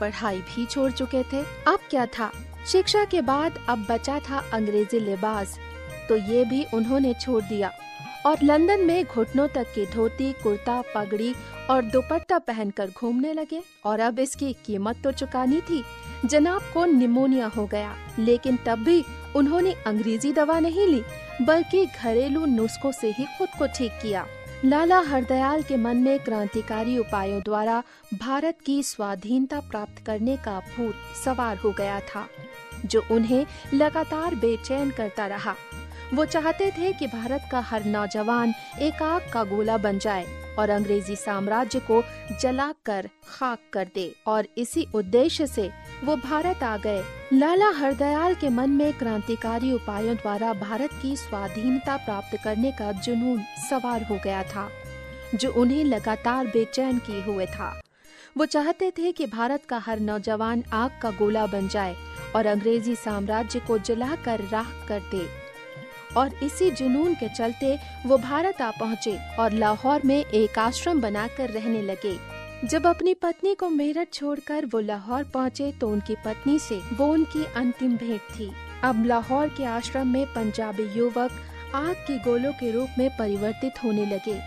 पढ़ाई 0.00 0.38
भी 0.38 0.66
छोड़ 0.66 0.92
चुके 0.92 1.22
थे। 1.22 1.42
अब 1.66 1.78
क्या 1.90 2.06
था? 2.06 2.32
शिक्षा 2.66 3.04
के 3.04 3.20
बाद 3.20 3.58
अब 3.68 3.86
बचा 3.90 4.18
था 4.18 4.50
अंग्रेज़ी 4.52 5.00
लिबास। 5.00 5.58
तो 6.08 6.16
ये 6.16 6.44
भी 6.44 6.66
उन्होंने 6.74 7.14
छोड़ 7.14 7.42
दिया। 7.44 7.72
और 8.26 8.36
लंदन 8.42 8.80
में 8.80 9.04
घुटनों 9.04 9.48
तक 9.48 9.66
की 9.74 9.86
धोती, 9.86 10.32
कुर्ता, 10.32 10.82
पगड़ी 10.94 11.34
और 11.70 11.82
दुपट्टा 11.82 12.38
पहनकर 12.38 12.90
घूमने 12.90 13.32
लगे 13.32 13.60
और 13.84 14.00
अब 14.00 14.18
इसकी 14.18 14.52
कीमत 14.64 15.00
तो 15.04 15.12
चुकानी 15.12 15.60
थी। 15.60 15.82
जनाब 16.24 16.62
को 16.74 16.84
निमोनिया 16.84 17.46
हो 17.46 17.66
गया, 17.66 17.94
लेकिन 18.18 18.58
तब 18.66 18.78
भी 18.78 19.04
उन्होंने 19.36 19.74
अंग्रेज़ी 19.86 20.32
दवा 20.32 20.58
नहीं 20.60 20.86
ली, 20.86 21.02
बल्कि 21.42 21.84
घरेलू 21.86 22.44
नुस्खों 22.46 22.92
से 22.92 23.10
ही 23.10 23.24
खुद 23.38 23.48
को 23.58 23.66
ठीक 23.66 23.92
किया। 24.02 24.26
लाला 24.64 24.98
हरदयाल 25.00 25.62
के 25.62 25.76
मन 25.76 25.96
में 25.96 26.18
क्रांतिकारी 26.18 26.98
उपायों 26.98 27.40
द्वारा 27.40 27.82
भारत 28.14 28.58
की 28.66 28.82
स्वाधीनता 28.82 29.60
प्राप्त 29.60 30.04
करने 30.06 30.36
का 30.36 30.58
भूत 30.68 30.94
सवार 31.24 31.56
हो 31.56 31.70
गया 31.70 32.00
था, 32.00 32.26
जो 32.86 33.02
उन्हें 33.10 33.46
लगातार 33.74 34.34
बेचैन 34.34 34.90
करता 34.90 35.26
रहा। 35.26 35.54
वो 36.14 36.24
चाहते 36.24 36.70
थे 36.70 36.92
कि 36.92 37.06
भारत 37.06 37.48
का 37.52 37.60
हर 37.60 37.84
नौजवान 37.84 38.54
एक 38.80 39.02
आग 39.02 39.30
का 39.32 39.44
गोला 39.44 39.76
बन 39.76 39.98
जाए। 39.98 40.26
और 40.60 40.70
अंग्रेज़ी 40.70 41.16
साम्राज्य 41.16 41.80
को 41.80 42.02
जलाकर 42.40 43.08
खाक 43.28 43.58
कर 43.72 43.88
दे 43.94 44.10
और 44.26 44.46
इसी 44.58 44.86
उद्देश्य 44.94 45.46
से 45.46 45.70
वो 46.04 46.16
भारत 46.18 46.62
आ 46.62 46.76
गए। 46.76 47.02
लाला 47.32 47.68
हरदयाल 47.70 48.34
के 48.34 48.48
मन 48.48 48.70
में 48.70 48.92
क्रांतिकारी 48.92 49.72
उपायों 49.72 50.14
द्वारा 50.14 50.52
भारत 50.52 50.90
की 51.02 51.16
स्वाधीनता 51.16 51.96
प्राप्त 51.96 52.36
करने 52.44 52.72
का 52.72 52.92
जुनून 52.94 53.42
सवार 53.70 54.02
हो 54.02 54.18
गया 54.24 54.42
था, 54.44 54.68
जो 55.34 55.52
उन्हें 55.52 55.84
लगातार 55.84 56.46
बेचैन 56.46 56.98
किए 56.98 57.22
हुए 57.22 57.46
था। 57.46 57.80
वो 58.36 58.44
चाहते 58.46 58.90
थे 58.90 59.12
कि 59.12 59.26
भारत 59.26 59.64
का 59.64 59.78
हर 59.78 60.00
नौजवान 60.00 60.62
आग 60.72 60.98
का 61.02 61.10
गोला 61.10 61.46
बन 61.46 61.68
जाए 61.68 61.94
और 62.36 62.46
अंग्रेज़ी 62.46 62.94
साम्राज्य 62.94 63.60
को 63.60 63.78
जलाकर 63.78 64.40
राख 64.42 64.86
कर 64.88 65.00
दे। 65.10 65.26
और 66.16 66.34
इसी 66.42 66.70
जुनून 66.70 67.14
के 67.14 67.28
चलते 67.28 67.76
वो 68.06 68.18
भारत 68.18 68.62
आ 68.62 68.70
पहुँचे 68.70 69.16
और 69.38 69.52
लाहौर 69.52 70.02
में 70.04 70.18
एक 70.18 70.58
आश्रम 70.58 71.00
बनाकर 71.00 71.50
रहने 71.50 71.82
लगे। 71.82 72.18
जब 72.66 72.86
अपनी 72.86 73.14
पत्नी 73.14 73.54
को 73.54 73.68
मेरठ 73.70 74.12
छोड़कर 74.12 74.66
वो 74.66 74.80
लाहौर 74.80 75.24
पहुँचे 75.24 75.70
तो 75.72 75.88
उनकी 75.88 76.14
पत्नी 76.24 76.58
से 76.58 76.80
वो 76.92 77.06
उनकी 77.06 77.44
अंतिम 77.56 77.96
भेंट 77.96 78.20
थी। 78.30 78.50
अब 78.84 79.04
लाहौर 79.06 79.48
के 79.48 79.64
आश्रम 79.64 80.08
में 80.08 80.26
पंजाबी 80.26 80.88
युवक 80.98 81.40
आग 81.74 81.94
के 82.06 82.18
गोलों 82.18 82.52
के 82.52 82.70
रूप 82.70 82.98
में 82.98 83.08
परिवर्तित 83.16 83.82
होने 83.84 84.06
लगे। 84.06 84.38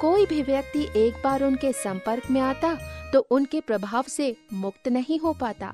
कोई 0.00 0.26
भी 0.26 0.42
व्यक्ति 0.42 0.86
एक 0.96 1.22
बार 1.24 1.42
उनके 1.42 1.72
संपर्क 1.72 2.30
में 2.30 2.40
आता 2.40 2.74
तो 3.12 3.20
उनके 3.30 3.60
प्रभाव 3.60 4.04
से 4.08 4.34
मुक्त 4.52 4.88
नहीं 4.88 5.18
हो 5.18 5.32
पाता। 5.32 5.72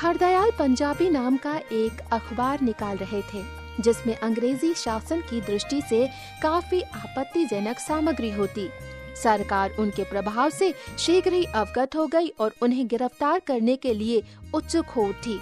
हरदयाल 0.00 0.50
पंजाबी 0.58 1.08
नाम 1.10 1.36
का 1.36 1.56
एक 1.72 2.00
अखबार 2.12 2.60
निकाल 2.60 2.96
रहे 2.96 3.22
थे। 3.24 3.42
जिसमें 3.80 4.14
अंग्रेज़ी 4.16 4.72
शासन 4.74 5.20
की 5.20 5.40
दृष्टि 5.42 5.80
से 5.80 6.06
काफ़ी 6.42 6.80
आपत्तिजनक 6.82 7.78
सामग्री 7.78 8.30
होती। 8.30 8.68
सरकार 9.16 9.70
उनके 9.78 10.04
प्रभाव 10.04 10.50
से 10.50 10.72
शीघ्र 10.98 11.32
ही 11.32 11.44
अवगत 11.44 11.96
हो 11.96 12.06
गई 12.06 12.28
और 12.40 12.54
उन्हें 12.62 12.86
गिरफ़्तार 12.88 13.40
करने 13.46 13.76
के 13.76 13.94
लिए 13.94 14.22
उत्सुक 14.54 14.86
हो 14.86 15.04
उठी। 15.04 15.38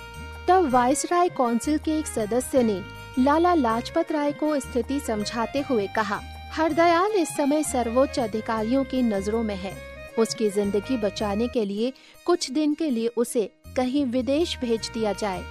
तब 0.48 0.68
वायसराय 0.70 1.28
काउंसिल 1.28 1.78
के 1.78 1.98
एक 1.98 2.06
सदस्य 2.06 2.62
ने 2.62 2.80
लाला 3.18 3.54
लाजपत 3.54 4.12
राय 4.12 4.32
को 4.32 4.58
स्थिति 4.60 5.00
समझाते 5.00 5.60
हुए 5.60 5.86
कहा, 5.86 6.20
हरदयाल 6.52 7.12
इस 7.12 7.36
समय 7.36 7.62
सर्वोच्च 7.62 8.18
अधिकारियों 8.18 8.84
की 8.84 9.02
नज़रों 9.02 9.42
में 9.42 9.56
है। 9.56 9.76
उसकी 10.18 10.48
ज़िंदगी 10.50 10.96
बचाने 10.96 11.48
के 11.48 11.64
लिए 11.64 11.92
कुछ 12.26 12.50
दिन 12.50 12.74
के 12.74 12.90
लिए 12.90 13.08
उसे 13.16 13.50
कहीं 13.76 14.04
विदेश 14.06 14.56
भेज 14.58 14.90
दिया 14.94 15.12
जाए। 15.12 15.42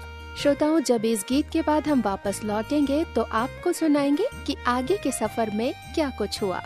श्रोताओं, 0.41 0.80
जब 0.80 1.06
इस 1.06 1.26
गीत 1.30 1.50
के 1.54 1.62
बाद 1.62 1.88
हम 1.88 2.02
वापस 2.06 2.41
लौटेंगे 2.43 3.04
तो 3.15 3.21
आपको 3.21 3.71
सुनाएँगे 3.74 4.28
कि 4.48 4.56
आगे 4.67 4.98
के 5.04 5.12
सफ़र 5.12 5.50
में 5.50 5.74
क्या 5.95 6.10
कुछ 6.17 6.41
हुआ। 6.41 6.62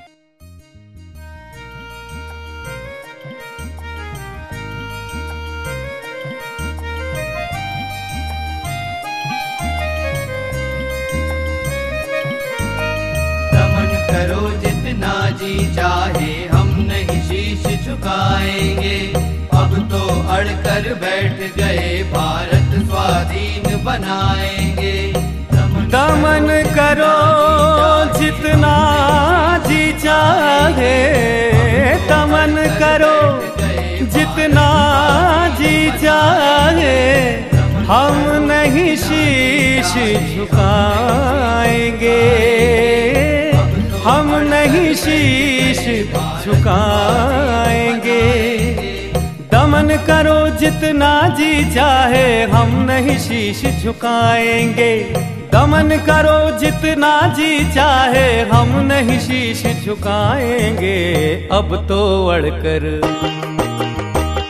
करो 14.12 14.50
जितना 14.60 15.14
जी 15.30 15.76
चाहे, 15.76 16.34
हम 16.48 16.70
नहीं 16.82 17.22
शीश 17.28 17.86
झुकाएँगे 17.86 18.98
अब 19.58 19.76
तो 19.92 20.02
अड़ 20.30 20.48
कर 20.66 20.94
बैठ 20.94 21.56
गए 21.58 22.04
भारत 22.14 22.69
स्वाधीन 22.90 23.66
बनाएँगे। 23.84 24.96
दमन 25.94 26.48
करो 26.78 27.18
जितना 28.20 28.76
जी 29.68 29.92
चाहे। 29.94 30.98
दमन 32.10 32.56
करो 32.82 33.20
जितना 34.06 34.68
जी 35.60 35.92
चाहे। 35.92 36.98
हम 37.92 38.16
नहीं 38.50 38.96
शीश 38.96 39.94
झुकाएँगे। 40.36 42.20
हम 44.06 44.28
नहीं 44.54 44.94
शीश 44.96 45.82
झुकाएँगे। 46.46 48.20
दमन 49.80 49.96
करो 49.98 50.58
जितना 50.58 51.10
जी 51.30 51.76
चाहे, 51.76 52.44
हम 52.44 52.72
नहीं 52.82 53.18
शीश 53.18 53.62
झुकाएँगे। 53.84 54.96
दमन 55.54 55.96
करो 56.10 56.58
जितना 56.60 57.12
जी 57.38 57.74
चाहे, 57.74 58.42
हम 58.42 58.76
नहीं 58.82 59.20
शीश 59.20 59.64
झुकाएँगे। 59.86 60.96
अब 61.52 61.76
तो 61.88 62.28
अड़कर, 62.28 62.88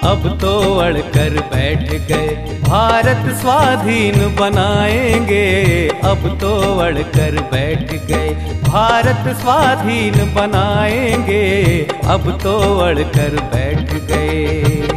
अब 0.03 0.27
तो 0.41 0.75
अड़कर 0.79 1.39
बैठ 1.53 1.89
गए। 2.07 2.35
भारत 2.63 3.33
स्वाधीन 3.35 4.35
बनाएँगे, 4.39 5.45
अब 6.03 6.27
तो 6.41 6.79
अड़कर 6.79 7.41
बैठ 7.51 7.93
गए। 8.07 8.29
भारत 8.67 9.35
स्वाधीन 9.37 10.33
बनाएँगे, 10.33 11.45
अब 12.05 12.37
तो 12.43 12.59
अड़कर 12.79 13.41
बैठ 13.55 13.93
गए। 14.03 14.88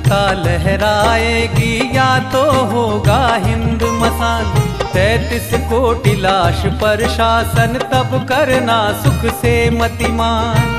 स्वतंत्रता 0.00 0.32
लहराएगी, 0.32 1.96
या 1.96 2.18
तो 2.18 2.42
होगा 2.64 3.34
हिंद 3.34 3.82
मसान। 3.82 4.44
तैतीस 4.92 5.50
कोटि 5.54 6.14
लाश 6.16 6.62
पर 6.80 7.08
शासन, 7.08 7.78
तब 7.92 8.26
करना 8.28 8.78
सुख 9.02 9.34
से 9.34 9.54
मतिमान। 9.70 10.78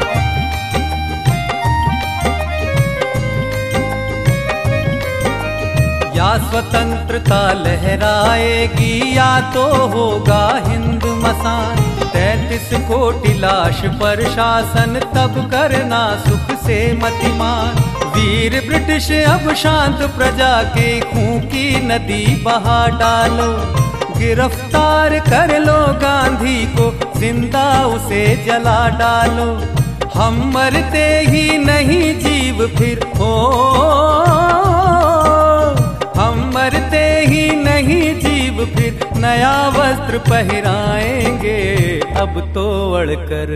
या 6.15 6.31
स्वतंत्रता 6.49 7.41
लहराएगी, 7.53 9.17
या 9.17 9.39
तो 9.53 9.63
होगा 9.87 10.43
हिंद 10.67 11.05
मसान। 11.23 11.77
तैतीस 12.09 12.69
कोटि 12.81 13.33
लाश 13.33 13.81
पर 14.01 14.23
शासन, 14.29 14.99
तब 15.15 15.41
करना 15.51 16.03
सुख 16.27 16.57
से 16.57 16.81
मतिमान। 16.93 17.90
वीर 18.13 18.59
ब्रिटिश, 18.67 19.11
अब 19.11 19.53
शांत 19.55 20.01
प्रजा 20.17 20.51
के 20.73 20.89
खून 21.01 21.39
की 21.47 21.67
नदी 21.87 22.23
बहा 22.43 22.79
डालो। 22.99 23.51
गिरफ़्तार 24.19 25.17
कर 25.19 25.59
लो 25.59 25.77
गांधी 26.01 26.65
को, 26.75 26.91
ज़िंदा 27.19 27.67
उसे 27.87 28.23
जला 28.45 28.79
डालो। 28.99 29.49
हम 30.13 30.35
मरते 30.55 31.05
ही 31.27 31.57
नहीं 31.57 32.13
जीव 32.19 32.65
फिर 32.77 33.03
हो। 33.17 33.33
हम 36.17 36.39
मरते 36.55 37.03
ही 37.27 37.45
नहीं 37.55 38.03
जीव 38.19 38.65
फिर 38.75 39.09
नया 39.17 39.55
वस्त्र 39.69 40.17
पहराएँगे, 40.29 41.59
अब 42.21 42.39
तो 42.53 42.67
अड़कर 42.93 43.49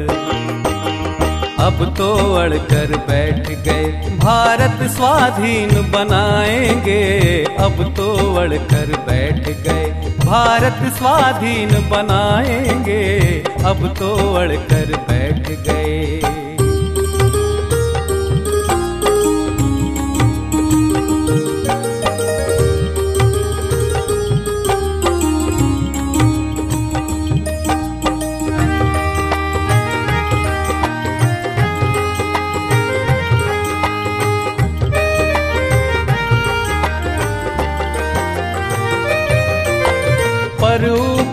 अब 1.66 1.96
तो 1.98 2.36
अड़कर 2.36 2.98
बैठ 2.98 3.50
गए। 3.50 3.92
भारत 4.18 4.92
स्वाधीन 4.92 5.92
बनाएँगे। 5.92 7.44
अब 7.60 7.94
तो 7.98 8.36
अड़कर 8.36 8.86
बैठ 9.08 9.50
गए। 9.50 9.86
भारत 10.26 10.94
स्वाधीन 10.94 11.70
बनाएँगे। 11.90 13.20
अब 13.66 13.94
तो 14.00 14.34
अड़कर 14.36 14.98
बैठ 15.10 15.50
गए। 15.50 16.22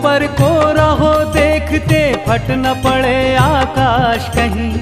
पर 0.03 0.27
को 0.27 0.73
रहो 0.73 1.25
देखते, 1.25 2.25
फट 2.27 2.51
न 2.51 2.81
पड़े 2.83 3.35
आकाश 3.35 4.29
कहीं। 4.35 4.77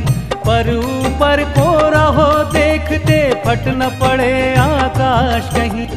पर 0.46 0.76
ऊपर 0.76 1.44
को 1.44 1.90
रहो 1.90 2.44
देखते, 2.44 3.42
फट 3.46 3.68
न 3.68 3.98
पड़े 4.02 4.56
आकाश 4.56 5.50
कहीं। 5.56 5.88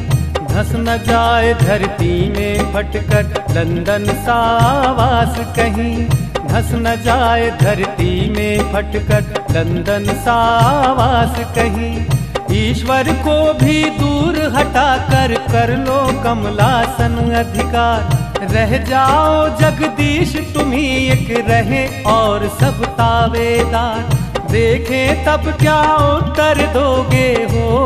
धस 0.47 0.71
न 0.75 0.97
जाए 0.97 1.53
धरती 1.53 2.29
में 2.29 2.73
फटकर, 2.73 3.23
लंदन 3.55 4.05
सावास 4.05 5.55
कहीं। 5.55 6.05
धस 6.47 6.71
न 6.73 6.95
जाए 7.01 7.57
धरती 7.61 8.29
में 8.29 8.73
फटकर, 8.73 9.43
लंदन 9.51 10.13
सावास 10.13 11.39
कहीं। 11.55 12.05
ईश्वर 12.51 13.03
को 13.03 13.53
भी 13.53 13.89
दूर 13.89 14.53
हटाकर 14.57 15.33
कर 15.51 15.77
लो 15.77 16.23
कमलासन 16.23 17.33
अधिकार। 17.33 18.24
रह 18.51 18.77
जाओ 18.77 19.47
जगदीश, 19.59 20.35
तुम 20.53 20.71
ही 20.71 20.85
एक 21.07 21.45
रहे 21.49 22.03
और 22.03 22.47
सब 22.61 22.83
तावेदार। 22.85 24.13
देखें 24.51 25.25
तब 25.25 25.51
क्या 25.59 25.81
उत्तर 26.07 26.61
दोगे 26.73 27.27
हो? 27.51 27.85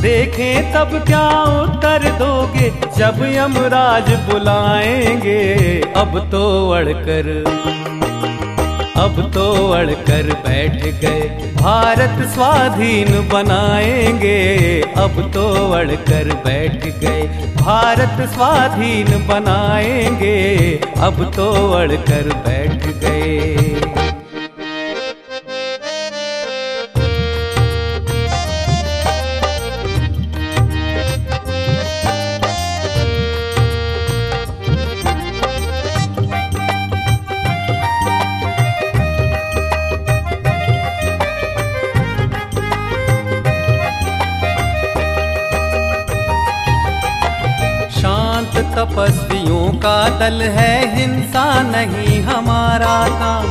देखें 0.00 0.72
तब 0.72 1.04
क्या 1.06 1.28
उत्तर 1.62 2.10
दोगे? 2.18 2.70
जब 2.96 3.22
यमराज 3.22 4.10
बुलाएँगे, 4.30 5.44
अब 5.96 6.18
तो 6.30 6.70
अड़कर 6.70 7.30
अब 9.02 9.30
तो 9.34 9.68
अड़कर 9.68 10.22
बैठ 10.22 10.82
गए। 10.82 11.52
भारत 11.60 12.28
स्वाधीन 12.28 13.28
बनाएँगे। 13.28 14.80
अब 14.96 15.30
तो 15.34 15.72
अड़कर 15.72 16.42
बैठ 16.44 16.84
गए। 16.84 17.22
भारत 17.60 18.30
स्वाधीन 18.30 19.26
बनाएँगे। 19.26 20.56
अब 20.98 21.32
तो 21.36 21.72
अड़कर 21.72 22.42
बैठ 22.46 22.86
गए। 22.86 23.71
का 49.82 49.98
दल 50.18 50.42
है, 50.42 50.74
हिंसा 50.96 51.44
नहीं 51.62 52.20
हमारा 52.22 52.96
काम। 53.12 53.46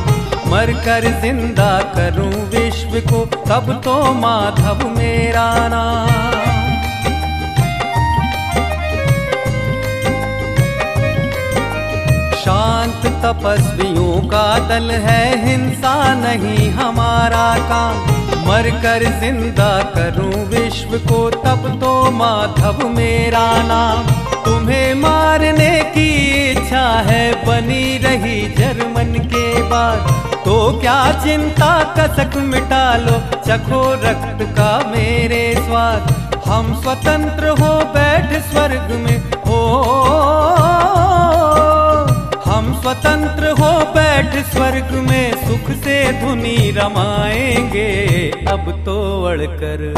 मरकर 0.50 1.04
ज़िंदा 1.22 1.72
करूँ 1.94 2.30
विश्व 2.50 2.98
को, 3.00 3.24
तब 3.48 3.72
तो 3.84 3.96
माधव 4.12 4.88
मेरा 4.88 5.46
नाम। 5.68 6.30
शांत 12.36 13.06
तपस्वियों 13.24 14.20
का 14.28 14.46
दल 14.68 14.90
है, 15.02 15.22
हिंसा 15.46 15.94
नहीं 16.14 16.70
हमारा 16.70 17.46
काम। 17.68 18.10
मर 18.48 18.70
कर 18.82 19.04
ज़िंदा 19.20 19.70
करूँ 19.92 20.44
विश्व 20.48 20.98
को, 21.08 21.28
तब 21.30 21.70
तो 21.80 21.94
माधव 22.10 22.88
मेरा 22.88 23.46
नाम। 23.62 24.21
तुम्हें 24.44 24.94
मारने 24.94 25.82
की 25.84 26.08
इच्छा 26.50 26.88
है, 27.06 27.46
बनी 27.46 27.98
रही 27.98 28.40
जर्मन 28.54 29.18
के 29.18 29.62
बाद। 29.62 29.98
तो 30.44 30.78
क्या 30.80 31.12
चिंता 31.24 31.72
कसक 31.98 32.36
मिटा 32.36 32.96
लो, 32.96 33.18
चखो 33.46 33.92
रक्त 33.94 34.42
का 34.42 34.90
मेरे 34.90 35.54
स्वाद। 35.56 36.10
हम 36.46 36.82
स्वतंत्र 36.82 37.48
हो, 37.48 37.84
बैठ 37.84 38.32
स्वर्ग 38.42 38.88
में, 38.90 39.18
हो। 39.46 39.60
हम 42.46 42.80
स्वतंत्र 42.82 43.50
हो, 43.50 43.70
बैठ 43.94 44.46
स्वर्ग 44.46 44.90
में, 45.10 45.32
सुख 45.32 45.76
से 45.76 46.12
धुनी 46.12 46.70
रमाएँगे, 46.70 47.90
अब 48.48 48.70
तो 48.84 49.24
अड़कर 49.24 49.94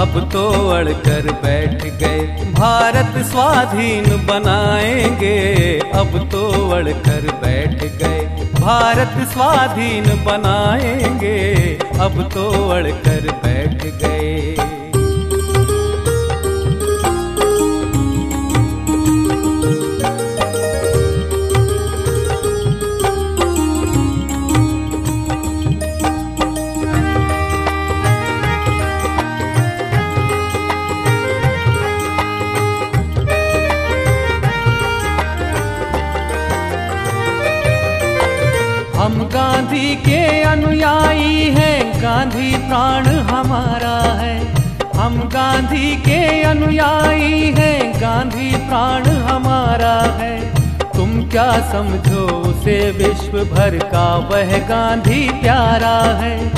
अब 0.00 0.30
तो 0.32 0.68
अड़कर 0.68 1.32
बैठ 1.32 1.84
गए। 1.84 2.20
भारत 2.52 3.26
स्वाधीन 3.26 4.04
बनाएँगे। 4.26 5.78
अब 5.94 6.28
तो 6.32 6.70
अड़कर 6.70 7.20
बैठ 7.42 7.84
गए। 7.84 8.20
भारत 8.60 9.28
स्वाधीन 9.28 10.04
बनाएँगे। 10.24 11.54
अब 12.00 12.30
तो 12.34 12.68
अड़कर 12.70 13.32
बैठ 13.44 13.84
गए। 13.84 14.69
गांधी 39.90 40.10
के 40.10 40.42
अनुयायी 40.42 41.50
हैं। 41.50 42.02
गांधी 42.02 42.56
प्राण 42.56 43.06
हमारा 43.06 44.12
है। 44.12 44.46
हम 44.96 45.28
गांधी 45.28 45.96
के 45.96 46.42
अनुयायी 46.42 47.54
हैं। 47.58 48.00
गांधी 48.00 48.56
प्राण 48.56 49.02
हमारा 49.02 49.94
है। 50.18 50.54
तुम 50.96 51.28
क्या 51.28 51.52
समझो 51.72 52.26
उसे 52.26 52.90
विश्व 52.90 53.38
भर 53.54 53.78
का? 53.78 54.16
वह 54.16 54.58
गांधी 54.58 55.28
प्यारा 55.28 55.98
है। 56.20 56.48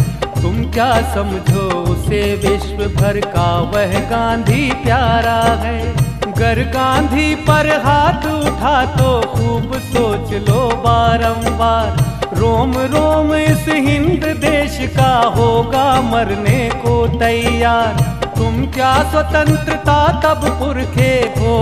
तुम 0.43 0.71
क्या 0.71 1.15
समझो 1.15 1.69
उसे 1.69 2.23
विश्व 2.37 3.03
भर 3.03 3.21
का? 3.21 3.61
वह 3.61 4.01
गांधी 4.11 4.71
प्यारा 4.71 5.41
है। 5.63 5.93
गर 6.33 6.63
गांधी 6.75 7.35
पर 7.35 7.81
हाथ 7.85 8.27
उठा 8.27 8.87
तो 8.87 9.21
खूब 9.21 9.73
सोच 9.75 10.49
लो 10.49 10.69
बारंबार। 10.77 12.12
रोम 12.39 12.73
रोम 12.93 13.35
इस 13.35 13.65
हिंद 13.87 14.25
देश 14.41 14.79
का 14.97 15.13
होगा 15.37 15.85
मरने 16.03 16.61
को 16.77 16.95
तैयार। 17.19 18.01
तुम 18.37 18.65
क्या 18.67 18.93
स्वतंत्रता 19.11 19.97
तब 20.21 20.49
पुरखे 20.59 21.13
हो? 21.37 21.57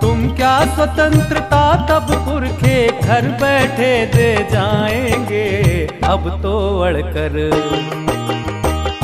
तुम 0.00 0.28
क्या 0.36 0.54
स्वतंत्रता 0.74 1.62
तब 1.88 2.14
पुरखे? 2.24 2.76
घर 3.02 3.28
बैठे 3.40 3.90
दे 4.14 4.32
जाएँगे, 4.52 5.46
अब 6.04 6.28
तो 6.42 6.54
अड़कर 6.80 7.36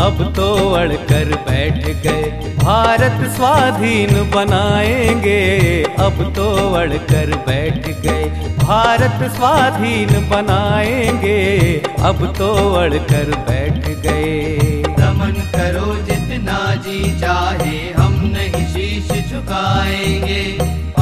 अब 0.05 0.19
तो 0.37 0.47
अड़ 0.71 0.93
कर 0.93 1.35
बैठ 1.49 1.85
गए। 2.03 2.23
भारत 2.57 3.31
स्वाधीन 3.31 4.11
बनाएँगे। 4.31 5.39
अब 5.99 6.19
तो 6.37 6.49
अड़ 6.75 6.97
कर 7.11 7.37
बैठ 7.47 7.87
गए। 8.01 8.25
भारत 8.59 9.33
स्वाधीन 9.33 10.29
बनाएँगे। 10.31 11.39
अब 12.03 12.35
तो 12.39 12.53
अड़ 12.75 12.93
कर 12.95 13.31
बैठ 13.49 13.89
गए। 13.99 14.83
दमन 14.99 15.33
करो 15.55 15.95
जितना 16.05 16.59
जी 16.75 17.21
चाहे, 17.21 17.77
हम 17.93 18.21
नहीं 18.27 18.67
शीश 18.67 19.33
झुकाएँगे 19.33 20.43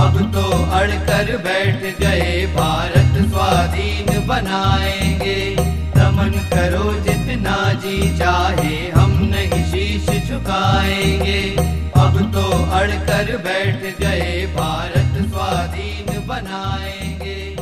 अब 0.03 0.21
तो 0.35 0.47
अड़ 0.73 0.91
कर 0.91 1.37
बैठ 1.39 1.83
गए, 2.01 2.47
भारत 2.57 3.23
स्वाधीन 3.31 4.27
बनाएँगे। 4.27 5.41
दमन 5.97 6.31
करो 6.53 6.93
जितना 7.03 7.57
जी 7.73 8.19
चाहे 8.19 8.92
झुकाएँगे 10.63 11.41
अब 12.01 12.19
तो 12.35 12.43
अड़कर 12.73 13.37
बैठ 13.37 13.83
गए, 14.01 14.47
भारत 14.47 15.17
स्वाधीन 15.31 16.27
बनाएँगे। 16.27 17.57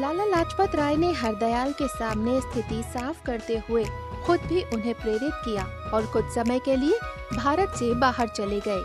लाला 0.00 0.24
लाजपत 0.24 0.74
राय 0.74 0.96
ने 0.96 1.12
हरदयाल 1.12 1.72
के 1.72 1.88
सामने 1.88 2.40
स्थिति 2.40 2.82
साफ़ 2.82 3.22
करते 3.26 3.60
हुए 3.68 3.84
खुद 4.26 4.40
भी 4.48 4.62
उन्हें 4.74 4.94
प्रेरित 4.94 5.32
किया 5.44 5.64
और 5.94 6.06
कुछ 6.06 6.34
समय 6.34 6.58
के 6.58 6.76
लिए 6.76 6.98
भारत 7.36 7.74
से 7.78 7.94
बाहर 7.94 8.28
चले 8.28 8.60
गए। 8.68 8.82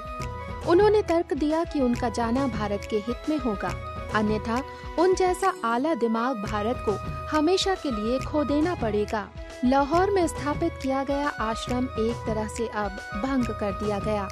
उन्होंने 0.70 1.02
तर्क 1.02 1.34
दिया 1.34 1.64
कि 1.64 1.80
उनका 1.80 2.10
जाना 2.10 2.48
भारत 2.48 2.88
के 2.90 2.98
हित 2.98 3.30
में 3.30 3.38
होगा। 3.38 3.70
अन्यथा, 4.16 4.64
उन 5.00 5.16
जैसा 5.16 5.54
आला 5.66 5.94
दिमाग 5.94 6.38
भारत 6.38 6.84
को 6.90 6.92
हमेशा 7.38 7.76
के 7.76 7.92
लिए 7.92 8.20
खो 8.20 8.44
देना 8.44 8.76
पड़ेगा। 8.76 9.28
लाहौर 9.66 10.12
में 10.12 10.28
स्थापित 10.28 10.74
किया 10.84 11.04
गया 11.04 11.28
आश्रम 11.30 11.86
एक 11.86 12.24
तरह 12.28 12.48
से 12.48 12.68
अब 12.68 12.92
भंग 13.24 13.46
कर 13.46 13.72
दिया 13.72 14.00
गया। 14.00 14.28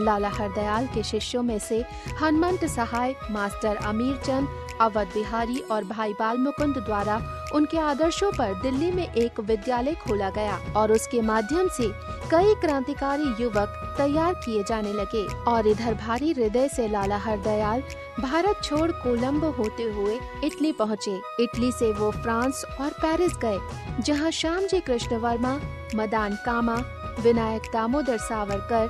लाला 0.00 0.28
हरदयाल 0.28 0.86
के 0.86 1.02
शिष्यों 1.02 1.42
में 1.42 1.58
से 1.58 1.84
हनुमंत 2.22 2.64
सहाय, 2.64 3.14
मास्टर 3.30 3.76
अमीर 3.76 4.16
चंद 4.16 4.48
अवध 4.80 5.06
बिहारी 5.06 5.58
और 5.58 5.84
भाई 5.84 6.12
बाल 6.12 6.38
मुकुंद 6.38 6.78
द्वारा 6.78 7.43
उनके 7.54 7.78
आदर्शों 7.78 8.30
पर 8.32 8.54
दिल्ली 8.62 8.90
में 8.92 9.12
एक 9.14 9.40
विद्यालय 9.40 9.94
खोला 10.02 10.30
गया 10.30 10.58
और 10.76 10.92
उसके 10.92 11.20
माध्यम 11.22 11.68
से 11.68 11.88
कई 12.30 12.54
क्रांतिकारी 12.60 13.42
युवक 13.42 13.80
तैयार 13.98 14.34
किए 14.34 14.62
जाने 14.68 14.92
लगे 14.92 15.26
और 15.50 15.66
इधर 15.66 15.94
भारी 15.94 16.32
हृदय 16.32 16.68
से 16.68 16.88
लाला 16.88 17.16
हरदयाल 17.16 17.82
भारत 18.20 18.60
छोड़ 18.64 18.90
कोलंबो 18.92 19.50
होते 19.52 19.82
हुए 19.92 20.18
इटली 20.44 20.72
पहुँचे। 20.72 21.16
इटली 21.40 21.70
से 21.72 21.92
वो 21.92 22.10
फ्रांस 22.12 22.64
और 22.80 22.90
पेरिस 23.00 23.32
गए, 23.44 23.58
जहाँ 24.02 24.30
श्याम 24.30 24.66
जी 24.66 24.80
कृष्ण 24.80 25.16
वर्मा 25.16 25.58
मदान 25.94 26.34
कामा, 26.46 26.74
विनायक 27.20 27.62
दामोदर 27.72 28.18
सावरकर, 28.18 28.88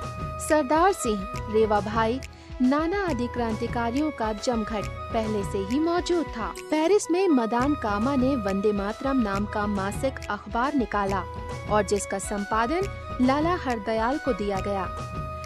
सरदार 0.49 0.91
सिंह 0.93 1.27
रेवा 1.53 1.79
भाई 1.81 2.19
नाना 2.61 3.03
आदि 3.05 3.27
क्रांतिकारियों 3.27 4.11
का 4.11 4.33
जमघट 4.33 4.85
पहले 5.13 5.43
से 5.43 5.57
ही 5.57 5.79
मौजूद 5.79 6.25
था। 6.25 6.53
पेरिस 6.71 7.11
में 7.11 7.27
मदान 7.27 7.73
कामा 7.73 8.15
ने 8.15 8.35
वंदे 8.35 8.71
मातरम 8.71 9.17
नाम 9.17 9.45
का 9.45 9.67
मासिक 9.67 10.19
अखबार 10.29 10.73
निकाला 10.73 11.23
और 11.71 11.83
जिसका 11.83 12.19
संपादन 12.19 12.87
लाला 13.21 13.55
हरदयाल 13.55 14.17
को 14.17 14.33
दिया 14.33 14.59
गया। 14.59 14.87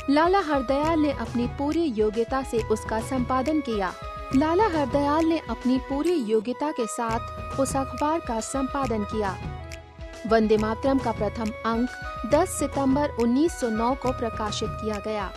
लाला 0.10 0.39
हरदयाल 0.39 1.00
ने 1.00 1.12
अपनी 1.12 1.48
पूरी 1.48 1.84
योग्यता 1.84 2.43
से 2.43 2.58
उसका 2.58 3.00
संपादन 3.00 3.62
किया। 3.62 3.93
लाला 4.36 4.67
हरदयाल 4.67 5.26
ने 5.26 5.41
अपनी 5.50 5.78
पूरी 5.78 6.13
योग्यता 6.13 6.72
के 6.72 6.86
साथ 6.88 7.60
उस 7.60 7.76
अखबार 7.76 8.19
का 8.19 8.39
संपादन 8.39 9.04
किया। 9.04 9.38
वंदे 10.28 10.58
मातरम 10.58 11.00
का 11.00 11.12
प्रथम 11.12 11.52
अंक 11.65 11.89
10 12.34 12.50
सितंबर 12.50 13.10
1909 13.10 13.95
को 13.95 14.12
प्रकाशित 14.12 14.69
किया 14.72 15.00
गया। 15.00 15.32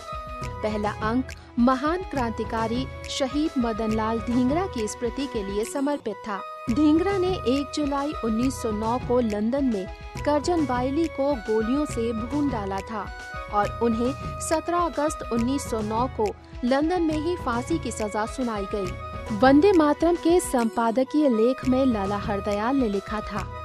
पहला 0.47 0.91
अंक, 0.91 1.25
महान 1.59 2.03
क्रांतिकारी 2.03 2.87
शहीद 3.11 3.51
मदनलाल 3.59 4.19
ढींगरा 4.19 4.67
की 4.67 4.89
स्मृति 4.89 5.27
के 5.27 5.43
लिए 5.43 5.65
समर्पित 5.65 6.17
था 6.29 6.41
ढींगरा 6.71 7.17
ने 7.19 7.35
1 7.49 7.75
जुलाई 7.75 8.13
1909 8.25 8.99
को 9.09 9.21
लंदन 9.21 9.65
में 9.65 9.87
करजन 10.27 10.65
वायली 10.65 11.07
को 11.07 11.35
गोलियों 11.35 11.85
से 11.85 12.13
भून 12.13 12.49
डाला 12.49 12.79
था 12.79 13.07
और 13.53 13.79
उन्हें 13.83 14.13
17 14.49 14.85
अगस्त 14.85 15.29
1909 15.33 16.09
को 16.17 16.35
लंदन 16.65 17.03
में 17.03 17.19
ही 17.19 17.37
फांसी 17.37 17.79
की 17.79 17.91
सजा 17.91 18.27
सुनाई 18.27 18.67
गई। 18.75 19.39
वंदे 19.39 19.73
मातरम 19.73 20.15
के 20.15 20.41
संपादकीय 20.41 21.29
लेख 21.29 21.69
में 21.69 21.87
लाला 21.87 22.17
हरदयाल 22.17 22.77
ने 22.77 22.89
लिखा 22.89 23.21
था 23.21 23.62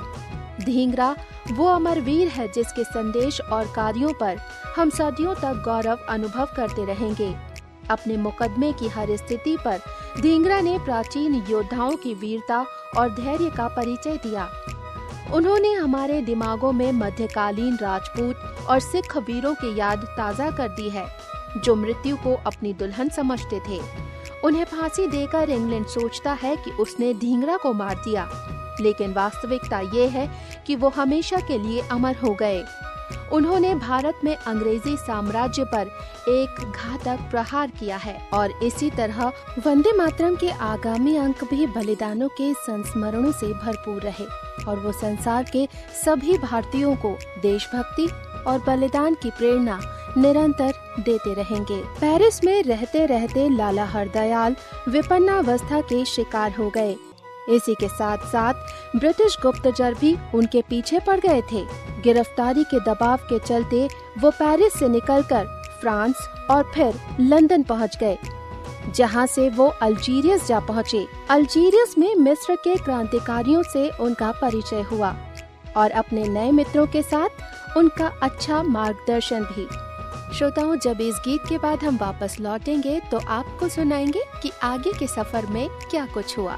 ढींगरा 0.61 1.15
वो 1.51 1.65
अमर 1.65 1.99
वीर 1.99 2.27
है 2.27 2.47
जिसके 2.47 2.83
संदेश 2.83 3.41
और 3.41 3.65
कार्यों 3.65 4.13
पर 4.13 4.37
हम 4.75 4.89
सदियों 4.89 5.35
तक 5.35 5.61
गौरव 5.65 6.05
अनुभव 6.09 6.49
करते 6.55 6.85
रहेंगे। 6.85 7.35
अपने 7.89 8.17
मुकदमे 8.17 8.71
की 8.73 8.87
हर 8.87 9.15
स्थिति 9.17 9.57
पर 9.65 9.79
धींगरा 10.21 10.59
ने 10.61 10.77
प्राचीन 10.79 11.43
योद्धाओं 11.49 11.95
की 11.95 12.13
वीरता 12.13 12.65
और 12.97 13.09
धैर्य 13.09 13.49
का 13.49 13.67
परिचय 13.67 14.17
दिया। 14.17 14.49
उन्होंने 15.33 15.73
हमारे 15.73 16.21
दिमागों 16.21 16.71
में 16.71 16.91
मध्यकालीन 16.91 17.77
राजपूत 17.81 18.67
और 18.69 18.79
सिख 18.79 19.17
वीरों 19.17 19.53
की 19.53 19.77
याद 19.77 20.03
ताज़ा 20.17 20.49
कर 20.51 20.67
दी 20.67 20.89
है, 20.89 21.07
जो 21.57 21.75
मृत्यु 21.75 22.15
को 22.15 22.33
अपनी 22.45 22.73
दुल्हन 22.73 23.09
समझते 23.09 23.59
थे। 23.59 23.79
उन्हें 24.43 24.63
फांसी 24.65 25.07
देकर 25.07 25.49
इंग्लैंड 25.49 25.85
सोचता 25.85 26.33
है 26.33 26.55
कि 26.55 26.71
उसने 26.71 27.13
धींगरा 27.13 27.57
को 27.57 27.73
मार 27.73 27.95
दिया। 27.95 28.29
लेकिन 28.81 29.13
वास्तविकता 29.13 29.79
ये 29.95 30.07
है 30.07 30.29
कि 30.67 30.75
वो 30.75 30.89
हमेशा 30.89 31.37
के 31.37 31.57
लिए 31.57 31.81
अमर 31.91 32.15
हो 32.15 32.33
गए। 32.33 32.63
उन्होंने 33.33 33.73
भारत 33.75 34.19
में 34.23 34.35
अंग्रेज़ी 34.35 34.95
साम्राज्य 34.97 35.63
पर 35.63 35.87
एक 36.29 36.59
घातक 36.61 37.29
प्रहार 37.31 37.71
किया 37.79 37.97
है 37.97 38.17
और 38.33 38.51
इसी 38.63 38.89
तरह 38.89 39.31
वंदे 39.65 39.91
मातरम 39.91 40.35
के 40.35 40.49
आगामी 40.49 41.15
अंक 41.17 41.43
भी 41.43 41.65
बलिदानों 41.67 42.27
के 42.27 42.53
संस्मरणों 42.53 43.31
से 43.31 43.53
भरपूर 43.53 44.01
रहे 44.01 44.25
और 44.67 44.79
वो 44.79 44.91
संसार 44.91 45.49
के 45.53 45.67
सभी 46.05 46.37
भारतीयों 46.37 46.95
को 46.95 47.17
देशभक्ति 47.41 48.07
और 48.47 48.59
बलिदान 48.67 49.15
की 49.15 49.29
प्रेरणा 49.29 49.79
निरंतर 50.17 50.73
देते 50.99 51.33
रहेंगे। 51.33 51.81
पेरिस 51.99 52.43
में 52.43 52.63
रहते 52.63 53.05
रहते 53.05 53.49
लाला 53.49 53.85
हरदयाल 53.85 54.55
विपन्नावस्था 54.89 55.81
के 55.81 56.05
शिकार 56.05 56.51
हो 56.51 56.69
गए। 56.69 56.95
इसी 57.49 57.75
के 57.75 57.87
साथ 57.89 58.25
साथ 58.31 58.97
ब्रिटिश 58.97 59.37
गुप्तचर 59.41 59.93
भी 59.93 60.15
उनके 60.35 60.61
पीछे 60.61 60.99
पड़ 60.99 61.19
गए 61.19 61.41
थे। 61.51 61.63
गिरफ्तारी 62.03 62.63
के 62.63 62.79
दबाव 62.83 63.17
के 63.23 63.39
चलते 63.39 63.87
वो 64.19 64.31
पेरिस 64.31 64.73
से 64.73 64.87
निकलकर 64.89 65.45
फ्रांस 65.81 66.27
और 66.51 66.71
फिर 66.75 66.99
लंदन 67.19 67.63
पहुँच 67.63 67.97
गए, 67.97 68.17
जहाँ 68.87 69.25
से 69.27 69.49
वो 69.49 69.67
अल्जीरियस 69.81 70.47
जा 70.47 70.59
पहुँचे। 70.59 71.05
अल्जीरियस 71.29 71.97
में 71.97 72.15
मिस्र 72.15 72.55
के 72.57 72.75
क्रांतिकारियों 72.75 73.63
से 73.63 73.89
उनका 73.99 74.31
परिचय 74.31 74.81
हुआ 74.81 75.15
और 75.77 75.91
अपने 75.93 76.27
नए 76.29 76.51
मित्रों 76.51 76.85
के 76.87 77.01
साथ 77.01 77.77
उनका 77.77 78.07
अच्छा 78.23 78.61
मार्गदर्शन 78.63 79.43
भी। 79.45 79.67
श्रोताओं, 80.37 80.75
जब 80.75 81.01
इस 81.01 81.15
गीत 81.25 81.41
के 81.49 81.57
बाद 81.57 81.83
हम 81.83 81.97
वापस 81.97 82.35
लौटेंगे 82.39 82.99
तो 83.11 83.19
आपको 83.19 83.67
सुनाएँगे 83.69 84.23
कि 84.41 84.51
आगे 84.63 84.93
के 84.99 85.07
सफ़र 85.07 85.45
में 85.45 85.67
क्या 85.89 86.05
कुछ 86.05 86.37
हुआ। 86.37 86.57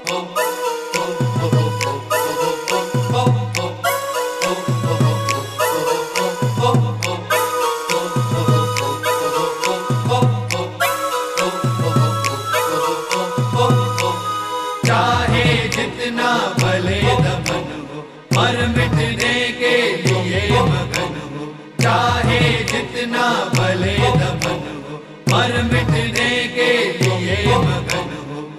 हो 25.41 25.63
मिटने 25.63 26.31
के 26.47 26.71
लिए 27.01 27.35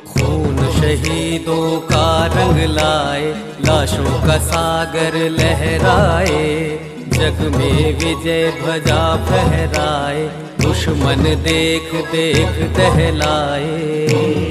खून 0.07 0.57
शहीदों 0.81 1.81
का 1.81 2.27
रंग 2.27 2.59
लाए, 2.71 3.25
लाशों 3.65 4.27
का 4.27 4.39
सागर 4.39 5.15
लहराए, 5.15 6.79
जग 7.09 7.57
में 7.57 7.99
विजय 7.99 8.51
भजा 8.63 9.17
फहराए, 9.27 10.25
दुश्मन 10.61 11.23
देख 11.23 11.95
देख 11.95 12.77
दहलाए। 12.77 14.42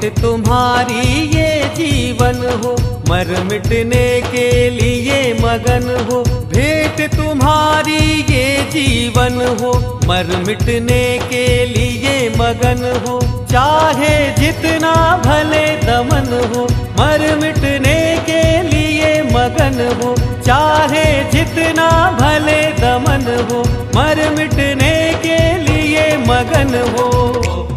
भेंट 0.00 0.18
तुम्हारी 0.18 1.04
ये 1.36 1.46
जीवन 1.76 2.36
हो, 2.60 2.72
मर 3.08 3.28
मिटने 3.44 4.06
के 4.22 4.48
लिए 4.70 5.16
मगन 5.34 5.86
हो। 6.08 6.22
भेंट 6.52 7.00
तुम्हारी 7.14 7.98
ये 8.30 8.44
जीवन 8.72 9.40
हो, 9.60 9.72
मर 10.06 10.26
मिटने 10.46 11.02
के 11.24 11.44
लिए 11.66 12.14
मगन 12.36 12.84
हो। 13.06 13.18
चाहे 13.50 14.14
जितना 14.38 14.94
भले 15.26 15.66
दमन 15.82 16.30
हो, 16.52 16.64
मर 17.00 17.24
मिटने 17.40 17.98
के 18.26 18.42
लिए 18.68 19.12
मगन 19.32 19.80
हो। 20.00 20.14
चाहे 20.42 21.06
जितना 21.32 21.88
भले 22.20 22.60
दमन 22.78 23.26
हो, 23.50 23.62
मर 23.96 24.28
मिटने 24.38 24.94
के 25.26 25.40
लिए 25.62 26.06
मगन 26.26 26.74
हो। 26.92 27.67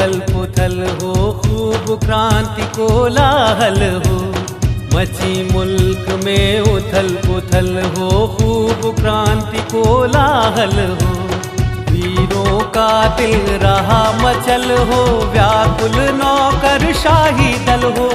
उथल 0.00 0.20
पुथल 0.20 0.96
हो, 1.02 1.12
खूब 1.32 2.00
क्रांति 2.00 2.62
को 2.62 3.08
लाहल 3.08 3.82
हो। 3.82 4.16
मची 4.94 5.52
मुल्क 5.52 6.22
में 6.24 6.60
उथल 6.60 7.08
पुथल 7.08 7.82
हो, 7.82 8.08
खूब 8.08 8.94
क्रांति 8.96 9.58
को 9.58 10.04
लाहल 10.04 10.72
हो। 10.72 11.12
वीरों 11.92 12.60
का 12.60 13.16
दिल 13.16 13.40
रहा 13.46 14.00
मचल 14.12 14.64
हो, 14.70 15.26
व्याकुल 15.26 16.00
नौकर 16.14 16.92
शाही 16.92 17.52
दल 17.66 17.82
हो। 17.82 18.08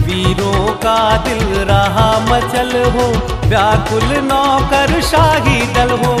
वीरों 0.00 0.66
का 0.74 1.16
दिल 1.16 1.46
रहा 1.54 2.10
मचल 2.20 2.82
हो, 2.90 3.08
व्याकुल 3.48 4.18
नौकर 4.24 5.00
शाही 5.02 5.60
दल 5.60 5.90
हो। 5.90 6.16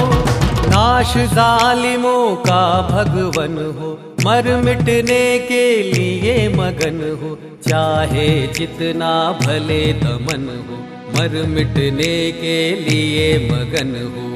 नाश 0.68 1.16
जालिमों 1.16 2.36
का 2.36 2.88
भगवन 2.90 3.74
हो। 3.80 4.11
मर 4.24 4.48
मिटने 4.56 5.38
के 5.48 5.64
लिए 5.82 6.48
मगन 6.48 7.00
हो, 7.22 7.30
चाहे 7.68 8.28
जितना 8.48 9.10
भले 9.42 9.82
दमन 9.92 10.46
हो, 10.68 10.76
मर 11.16 11.46
मिटने 11.46 12.14
के 12.32 12.58
लिए 12.80 13.26
मगन 13.50 13.94
हो। 14.14 14.30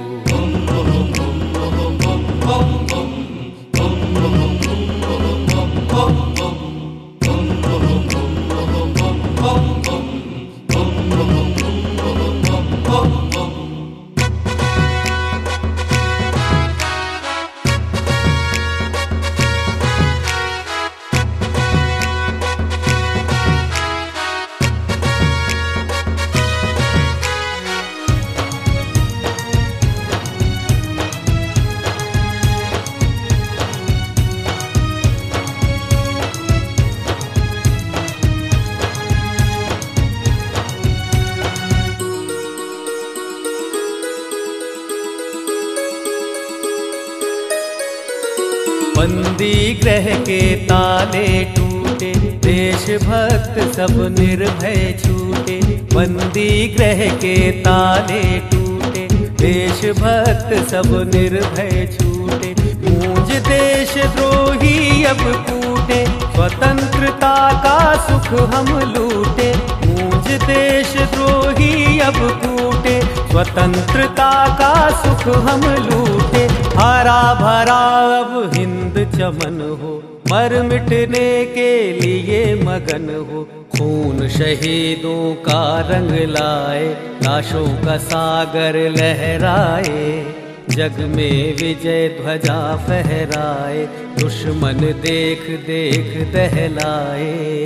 बंदी 48.97 49.75
ग्रह 49.75 50.07
के 50.19 50.41
ताले 50.67 51.29
टूटे, 51.55 52.13
देशभक्त 52.45 53.59
सब 53.75 53.91
निर्भय 54.19 54.77
छूटे। 55.05 55.57
बंदी 55.95 56.69
ग्रह 56.69 57.03
के 57.15 57.35
ताले 57.61 58.23
टूटे, 58.51 59.07
देशभक्त 59.43 60.55
सब 60.71 60.89
निर्भय 61.15 61.87
छूटे। 61.93 62.55
गूंज 62.85 63.33
देश 63.49 63.93
द्रोही 64.17 65.05
अब 65.05 65.21
कूटे, 65.51 66.05
स्वतंत्रता 66.07 67.35
का 67.65 67.79
सुख 68.07 68.33
हम 68.55 68.79
लूटे। 68.95 69.53
गूंज 69.85 70.31
देश 70.43 70.97
द्रोही 71.15 71.99
अब 72.01 72.19
कूटे, 72.45 73.01
स्वतंत्रता 73.31 74.31
का 74.59 74.75
सुख 75.03 75.29
हम 75.49 75.69
लूटे। 75.85 76.66
हरा 76.79 77.35
भरा 77.35 77.83
अब 78.19 78.51
हिंद 78.55 78.95
चमन 79.15 79.61
हो 79.83 79.93
मर 80.31 80.63
मिटने 80.63 81.45
के 81.45 81.93
लिए 81.93 82.55
मगन 82.55 83.09
हो। 83.31 83.43
खून 83.77 84.29
शहीदों 84.29 85.35
का 85.35 85.63
रंग 85.81 86.11
लाए, 86.31 86.85
लाशों 87.23 87.67
का 87.85 87.97
सागर 87.97 88.79
लहराए। 88.91 90.35
जग 90.71 90.99
में 91.01 91.57
विजय 91.57 92.09
ध्वजा 92.09 92.61
फहराए, 92.77 93.87
दुश्मन 94.21 94.81
देख 95.03 95.49
देख 95.67 96.17
दहलाए। 96.33 97.65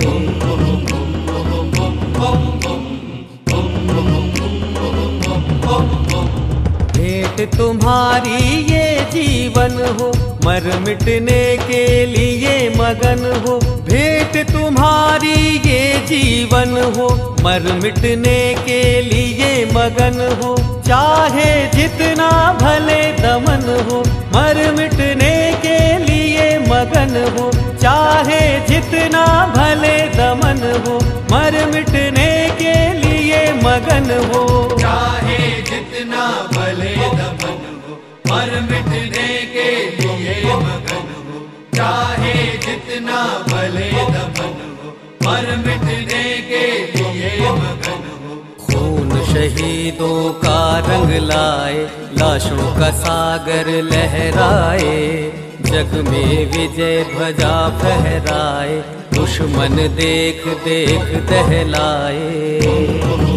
तुम्हारी 7.47 8.39
ये 8.73 8.87
जीवन 9.13 9.73
हो, 10.01 10.09
मर 10.45 10.67
मिटने 10.87 11.57
के 11.57 11.85
लिए 12.07 12.69
मगन 12.71 13.23
हो। 13.47 13.59
भेंट 13.59 14.37
तुम्हारी 14.51 15.61
ये 15.67 15.83
जीवन 16.07 16.77
हो, 16.97 17.09
मर 17.45 17.73
मिटने 17.83 18.55
के 18.61 18.83
लिए 19.03 19.65
मगन 19.65 20.19
हो। 20.43 20.57
चाहे 20.83 21.51
जितना 21.67 22.31
भले 22.63 23.01
दमन 23.13 23.65
हो, 23.91 24.01
मर 24.35 24.73
मिटने 24.79 25.35
के 25.63 25.79
लिए 25.99 26.59
मगन 26.59 27.15
हो। 27.39 27.51
चाहे 27.77 28.43
जितना 28.69 29.25
शहीदों 49.41 50.33
का 50.33 50.79
रंग 50.79 51.23
लाए, 51.23 51.89
लाशों 52.19 52.57
का 52.57 52.91
सागर 52.91 53.83
लहराए, 53.83 55.33
जग 55.63 56.09
में 56.09 56.53
विजय 56.53 57.07
भजा 57.15 57.79
फहराए, 57.79 58.85
दुश्मन 59.15 59.97
देख 59.97 60.47
देख 60.47 61.31
दहलाए। 61.31 63.30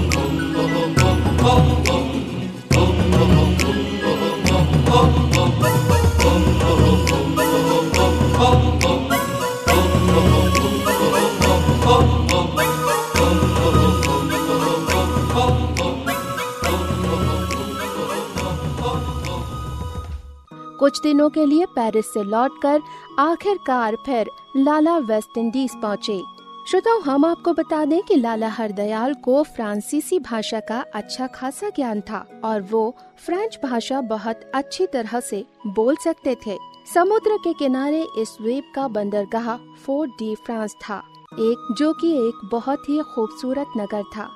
कुछ 20.93 21.01
दिनों 21.01 21.29
के 21.29 21.45
लिए 21.45 21.65
पेरिस 21.65 22.05
से 22.13 22.23
लौटकर 22.23 22.81
आखिरकार 23.19 23.95
फिर 24.05 24.29
लाला 24.57 24.97
वेस्ट 25.01 25.37
इंडीज 25.37 25.71
पहुँचे। 25.81 26.21
श्रोताओं 26.67 27.01
हम 27.01 27.25
आपको 27.25 27.53
बता 27.53 27.83
दें 27.85 28.01
कि 28.01 28.15
लाला 28.15 28.47
हरदयाल 28.47 29.13
को 29.23 29.41
फ्रांसीसी 29.45 30.19
भाषा 30.19 30.59
का 30.59 30.83
अच्छा 30.95 31.27
खासा 31.27 31.69
ज्ञान 31.69 32.01
था 32.01 32.19
और 32.43 32.61
वो 32.61 32.83
फ्रेंच 33.25 33.57
भाषा 33.63 34.01
बहुत 34.03 34.51
अच्छी 34.55 34.87
तरह 34.87 35.19
से 35.19 35.43
बोल 35.67 35.95
सकते 35.95 36.35
थे। 36.45 36.57
समुद्र 36.93 37.37
के 37.37 37.53
किनारे 37.53 38.05
इस 38.17 38.37
द्वीप 38.41 38.71
का 38.75 38.87
बंदरगाह 38.89 39.55
फोर्ट 39.85 40.11
डी 40.11 40.33
फ्रांस 40.35 40.75
था, 40.81 41.01
एक, 41.33 41.75
जो 41.77 41.93
कि 41.93 42.15
एक 42.27 42.47
बहुत 42.51 42.89
ही 42.89 43.01
खूबसूरत 43.15 43.73
नगर 43.77 44.03
था। 44.15 44.29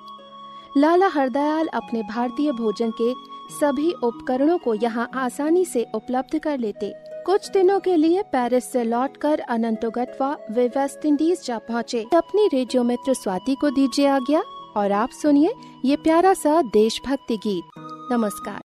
लाला 0.78 1.08
हरदयाल 1.08 1.68
अपने 1.68 2.02
भारतीय 2.04 2.52
भोजन 2.52 2.92
के 2.92 3.14
सभी 3.52 3.92
उपकरणों 3.94 4.58
को 4.58 4.74
यहाँ 4.74 5.10
आसानी 5.16 5.66
से 5.66 5.86
उपलब्ध 5.96 6.40
कर 6.40 6.58
लेते। 6.58 6.94
कुछ 7.26 7.50
दिनों 7.52 7.80
के 7.80 7.96
लिए 7.96 8.22
पेरिस 8.24 8.72
से 8.72 8.84
लौटकर 8.84 9.40
अनंतो 9.40 9.90
गटवा 9.90 10.36
वे 10.52 10.68
वेस्ट 10.68 11.06
इंडीज 11.06 11.46
जा 11.46 11.58
पहुँचे। 11.58 12.06
अपनी 12.14 12.48
रेडियो 12.54 12.84
मित्र 12.84 13.14
स्वाति 13.14 13.56
को 13.56 13.70
दीजिए 13.70 14.08
आज्ञा, 14.08 14.44
और 14.78 14.92
आप 14.92 15.10
सुनिए 15.12 15.54
ये 15.86 15.96
प्यारा 15.96 16.34
सा 16.34 16.62
देशभक्ति 16.62 17.38
गीत। 17.38 17.64
नमस्कार। 18.12 18.62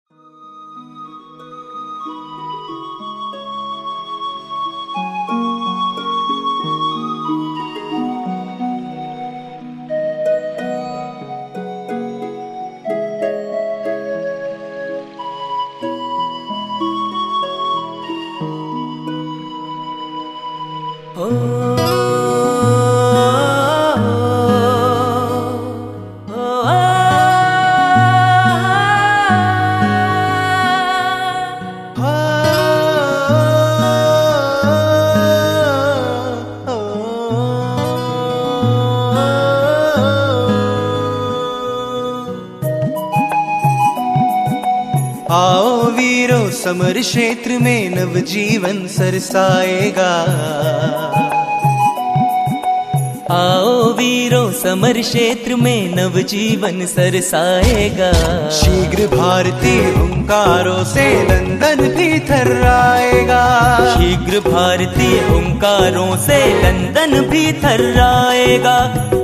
क्षेत्र 47.00 47.58
में 47.58 47.90
नव 47.90 48.20
जीवन 48.20 48.86
सरसाएगा। 48.86 50.12
आओ 53.30 53.92
वीरों, 53.92 54.52
समर 54.52 55.00
क्षेत्र 55.00 55.56
में 55.56 55.94
नव 55.96 56.20
जीवन 56.22 56.86
सरसाएगा। 56.86 58.12
शीघ्र 58.50 59.06
भारतीय 59.16 59.94
हुंकारों 59.94 60.84
से 60.84 61.22
नंदन 61.22 61.88
भी 61.96 62.20
थर्राएगा। 62.20 63.44
भारतीय 64.40 65.20
हुंकारों 65.20 66.16
से 66.16 66.38
लंदन 66.62 67.20
भी 67.30 67.52
थर्राएगा 67.52 68.76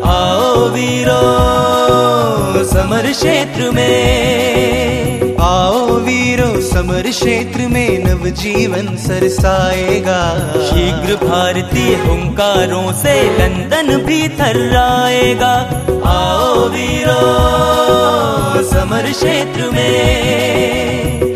आओ 0.06 0.68
वीरों, 0.68 2.64
समर 2.64 3.10
क्षेत्र 3.12 3.70
में। 3.70 5.36
आओ 5.40 5.80
वीरों, 5.98 6.60
समर 6.60 7.10
क्षेत्र 7.10 7.68
में 7.68 8.04
नव 8.04 8.28
जीवन 8.40 8.96
सरसाएगा। 8.96 10.20
शीघ्र 10.68 11.16
भारतीय 11.26 11.94
हुंकारों 11.96 12.92
से 12.92 13.14
लंदन 13.38 13.96
भी 13.98 14.28
थर्राएगा 14.28 15.54
आओ 16.06 16.68
वीरों, 16.68 18.62
समर 18.64 19.10
क्षेत्र 19.12 19.70
में। 19.70 21.35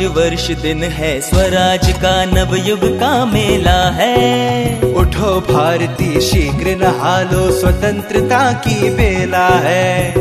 आज 0.00 0.06
वर्ष 0.06 0.46
दिन 0.50 0.82
है 0.82 1.08
स्वराज 1.20 1.86
का 1.92 2.24
नवयुग 2.24 2.84
का 3.00 3.24
मेला 3.24 3.80
है। 3.90 4.92
उठो 4.92 5.32
भारती 5.40 6.20
शीघ्र 6.20 6.76
नहा 6.76 7.20
लो 7.22 7.50
स्वतंत्रता 7.50 8.40
की 8.52 8.90
बेला 8.90 9.46
है। 9.48 10.12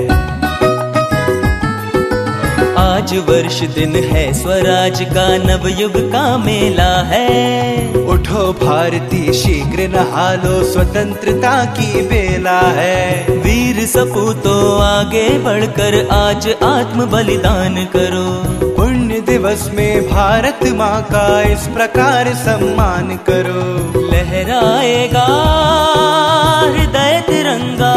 आज 2.78 3.16
वर्ष 3.30 3.60
दिन 3.76 3.96
है 3.96 4.34
स्वराज 4.34 5.02
का 5.02 5.28
नवयुग 5.38 5.98
का 6.12 6.38
मेला 6.38 6.92
है। 7.04 7.94
उठो 7.94 8.52
भारती 8.54 9.34
शीघ्र 9.34 9.88
नहा 9.88 10.34
लो 10.34 10.64
स्वतंत्रता 10.64 11.66
की 11.66 12.02
बेला 12.02 12.60
है। 12.60 13.26
वीर 13.38 13.86
सपूतों 13.88 14.62
आगे 14.84 15.28
बढ़कर 15.40 16.08
आज 16.12 16.56
आत्म 16.64 17.06
बलिदान 17.06 17.86
करो। 17.86 18.49
दिवस 19.40 19.70
में 19.74 20.10
भारत 20.10 20.60
माँ 20.76 21.02
का 21.04 21.42
इस 21.42 21.68
प्रकार 21.68 22.28
सम्मान 22.34 23.16
करो। 23.30 23.62
लहराएगा 24.12 25.24
हृदय 26.66 27.24
तिरंगा। 27.28 27.94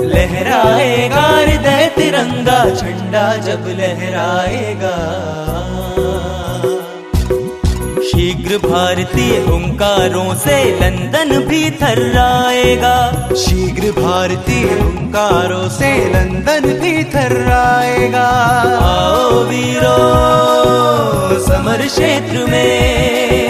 लहराएगा 0.00 1.20
हृदय 1.20 1.92
तिरंगा, 1.96 2.64
झंडा 2.70 3.26
जब 3.36 3.68
लहराएगा। 3.68 4.96
भारतीय 8.58 9.36
हुंकारों 9.40 10.34
से 10.34 10.56
लंदन 10.80 11.38
भी 11.48 11.70
थर्राएगा। 11.80 12.96
शीघ्र 13.34 13.90
भारतीय 14.00 14.64
हुंकारों 14.80 15.68
से 15.68 15.90
लंदन 16.14 16.72
भी 16.80 17.04
थर्राएगा। 17.14 18.28
आओ 18.84 19.42
वीरो 19.44 19.96
समर 21.46 21.86
क्षेत्र 21.86 22.46
में 22.50 23.47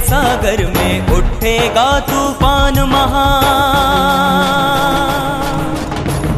सागर 0.00 0.60
में 0.66 0.94
उठेगा 1.08 1.88
तूफ़ान 2.00 2.78
महा। 2.90 3.26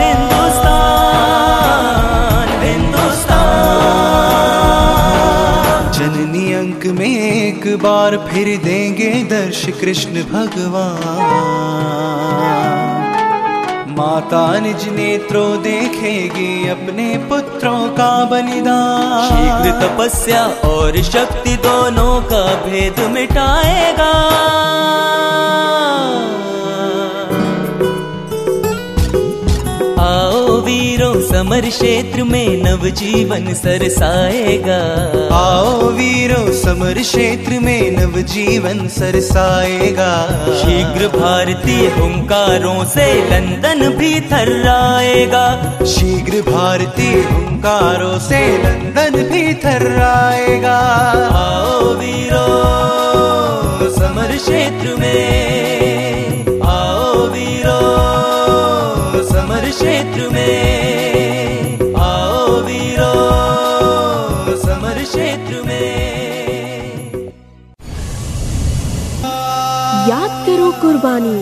हिंदुस्तान 0.00 0.88
हिंदुस्तान। 2.62 3.50
जननी 5.92 6.46
अंक 6.52 6.86
में 6.98 7.14
एक 7.16 7.66
बार 7.76 8.16
फिर 8.28 8.46
देंगे 8.64 9.10
दर्श 9.30 9.62
कृष्ण 9.80 10.14
भगवान। 10.32 11.56
माता 13.98 14.42
निज 14.60 14.88
नेत्रों 14.88 15.62
देखेगी 15.62 16.68
अपने 16.68 17.06
पुत्रों 17.28 17.88
का 17.88 18.10
बलिदान। 18.24 19.70
तपस्या 19.80 20.42
और 20.68 21.02
शक्ति 21.02 21.56
दोनों 21.56 22.20
का 22.22 22.44
भेद 22.64 23.00
मिटाएगा। 23.10 24.12
वीरों 31.38 31.50
समर 31.50 31.70
क्षेत्र 31.70 32.22
में 32.22 32.62
नवजीवन 32.62 33.54
सरसाएगा। 33.54 34.78
आओ 35.36 35.90
वीरों 35.90 36.52
समर 36.52 36.94
क्षेत्र 37.02 37.60
में 37.60 37.90
नवजीवन 37.90 38.88
सरसाएगा। 38.88 40.10
शीघ्र 40.62 41.08
भारतीय 41.18 41.88
हुंकारों 41.88 42.84
से 42.84 43.14
लंदन 43.30 43.88
भी 43.98 44.20
थर्राएगा। 44.20 45.78
शीघ्र 45.86 46.50
भारतीय 46.50 47.14
हुंकारों 47.14 48.18
से 48.18 48.58
लंदन 48.58 49.22
भी 49.30 49.54
थर्राएगा। 49.54 50.78
आओ 51.38 51.94
वीरों 51.94 52.48
समर 53.90 54.36
क्षेत्र 54.36 54.96
में। 55.00 56.60
आओ 56.62 57.26
वीरों 57.26 59.22
समर 59.24 59.70
क्षेत्र 59.70 60.28
में। 60.32 61.17
करो 70.58 70.70
कुर्बानी। 70.82 71.38